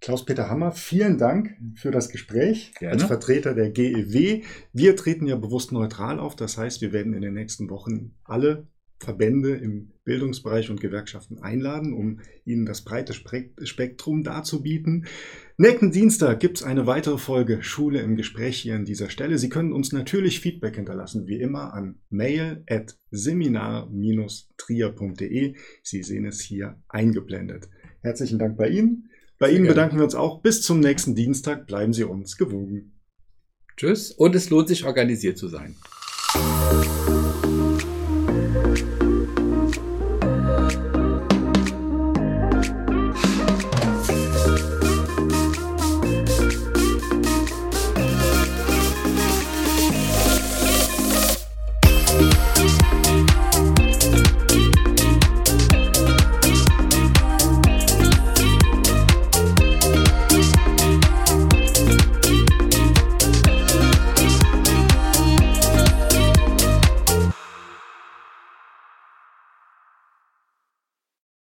Klaus-Peter 0.00 0.50
Hammer, 0.50 0.72
vielen 0.72 1.18
Dank 1.18 1.56
für 1.74 1.90
das 1.90 2.10
Gespräch 2.10 2.74
Gerne. 2.78 2.94
als 2.94 3.04
Vertreter 3.04 3.54
der 3.54 3.70
GEW. 3.70 4.42
Wir 4.72 4.96
treten 4.96 5.26
ja 5.26 5.36
bewusst 5.36 5.72
neutral 5.72 6.18
auf. 6.18 6.36
Das 6.36 6.58
heißt, 6.58 6.82
wir 6.82 6.92
werden 6.92 7.14
in 7.14 7.22
den 7.22 7.34
nächsten 7.34 7.70
Wochen 7.70 8.14
alle 8.24 8.66
Verbände 8.98 9.56
im 9.56 9.92
Bildungsbereich 10.04 10.70
und 10.70 10.80
Gewerkschaften 10.80 11.42
einladen, 11.42 11.92
um 11.92 12.20
Ihnen 12.44 12.64
das 12.64 12.82
breite 12.82 13.12
Spektrum 13.12 14.22
darzubieten. 14.22 15.06
Nächsten 15.58 15.90
Dienstag 15.90 16.40
gibt 16.40 16.58
es 16.58 16.62
eine 16.62 16.86
weitere 16.86 17.18
Folge 17.18 17.62
Schule 17.62 18.00
im 18.00 18.16
Gespräch 18.16 18.58
hier 18.58 18.74
an 18.74 18.84
dieser 18.84 19.10
Stelle. 19.10 19.38
Sie 19.38 19.48
können 19.48 19.72
uns 19.72 19.92
natürlich 19.92 20.40
Feedback 20.40 20.76
hinterlassen, 20.76 21.26
wie 21.26 21.40
immer 21.40 21.74
an 21.74 21.98
mail 22.08 22.62
at 22.68 22.96
seminar-trier.de. 23.10 25.54
Sie 25.82 26.02
sehen 26.02 26.24
es 26.24 26.40
hier 26.40 26.80
eingeblendet. 26.88 27.68
Herzlichen 28.02 28.38
Dank 28.38 28.56
bei 28.56 28.68
Ihnen. 28.68 29.10
Bei 29.38 29.50
Ihnen 29.50 29.66
bedanken 29.66 29.96
wir 29.96 30.04
uns 30.04 30.14
auch. 30.14 30.40
Bis 30.40 30.62
zum 30.62 30.80
nächsten 30.80 31.14
Dienstag. 31.14 31.66
Bleiben 31.66 31.92
Sie 31.92 32.04
uns 32.04 32.38
gewogen. 32.38 32.92
Tschüss 33.76 34.10
und 34.10 34.34
es 34.34 34.48
lohnt 34.48 34.68
sich, 34.68 34.86
organisiert 34.86 35.36
zu 35.36 35.48
sein. 35.48 35.76